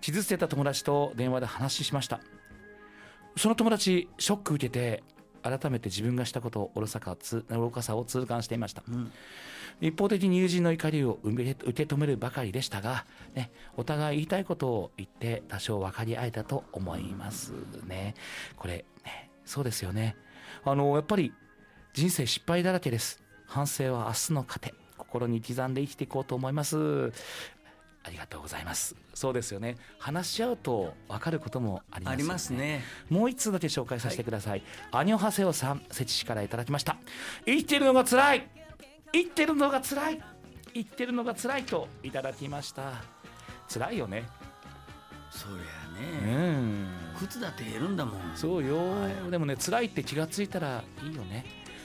[0.00, 2.20] 傷つけた友達と電話で話しました。
[3.36, 5.04] その友達ショック受けて
[5.42, 8.82] 改めて自分がしたことを愚かかさを痛感していました、
[9.80, 17.52] 一方的に友人の怒りを受け受け止めるばかりでしたが、ね、お互い言いたいことを言って多少分かり合えたと思います
[17.86, 18.14] ね。
[18.56, 20.16] これ、ね、そうですよね。
[20.64, 21.32] あのやっぱり
[21.94, 23.22] 人生失敗だらけです。
[23.46, 24.74] 反省は明日の糧。
[25.10, 27.12] 心に刻んで生きていこうと思います。
[28.02, 28.96] ありがとうございます。
[29.14, 29.76] そうですよね。
[29.98, 32.12] 話し合うと分かることもありますよね。
[32.12, 32.84] ありますね。
[33.08, 36.96] もう一通だけ紹介させてください、アニョハセオさん設置市からいただきました。
[37.44, 38.48] 生きてるのが辛い。
[39.12, 40.22] 生きてるのが辛い。
[40.72, 43.02] 生きてるのが辛いといただきました。
[43.68, 44.24] 辛いよね。
[45.30, 46.52] そりうゃね。
[46.52, 46.88] ん。
[47.18, 48.36] 靴だって減るんだもん。
[48.36, 48.94] そうよ、
[49.30, 51.44] でもね辛いって気がついたらいいよね。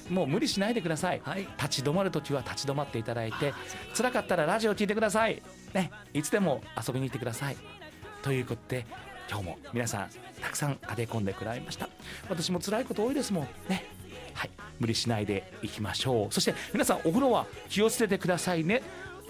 [0.09, 1.47] もう無理しないでください、はい。
[1.57, 3.55] 立ち止まるときは立ち止まっていただいて
[3.95, 5.41] 辛かったらラジオ聞いてください
[5.76, 7.58] ねいつでも遊びに行ってください。
[8.24, 8.86] ということで
[9.30, 10.10] 今日も皆さん
[10.42, 11.90] たくさん駆け込んでくらいました。
[12.30, 13.44] 私も辛いこと多いですもん。
[13.70, 13.86] ね。
[14.34, 14.50] はい。
[14.80, 16.34] 無理しないでいきましょう。
[16.34, 18.82] そして皆さんお風呂は気をつけてくださいね。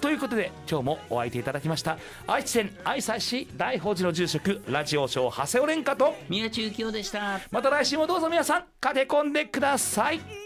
[0.02, 1.98] ということで今日もお相手いただきました。
[2.28, 7.40] 愛知県愛西市大宝寺の住職ラジオショー長谷尾廉香と宮中京でした。
[7.52, 10.45] また来週もどうぞ皆さん駆け込んでください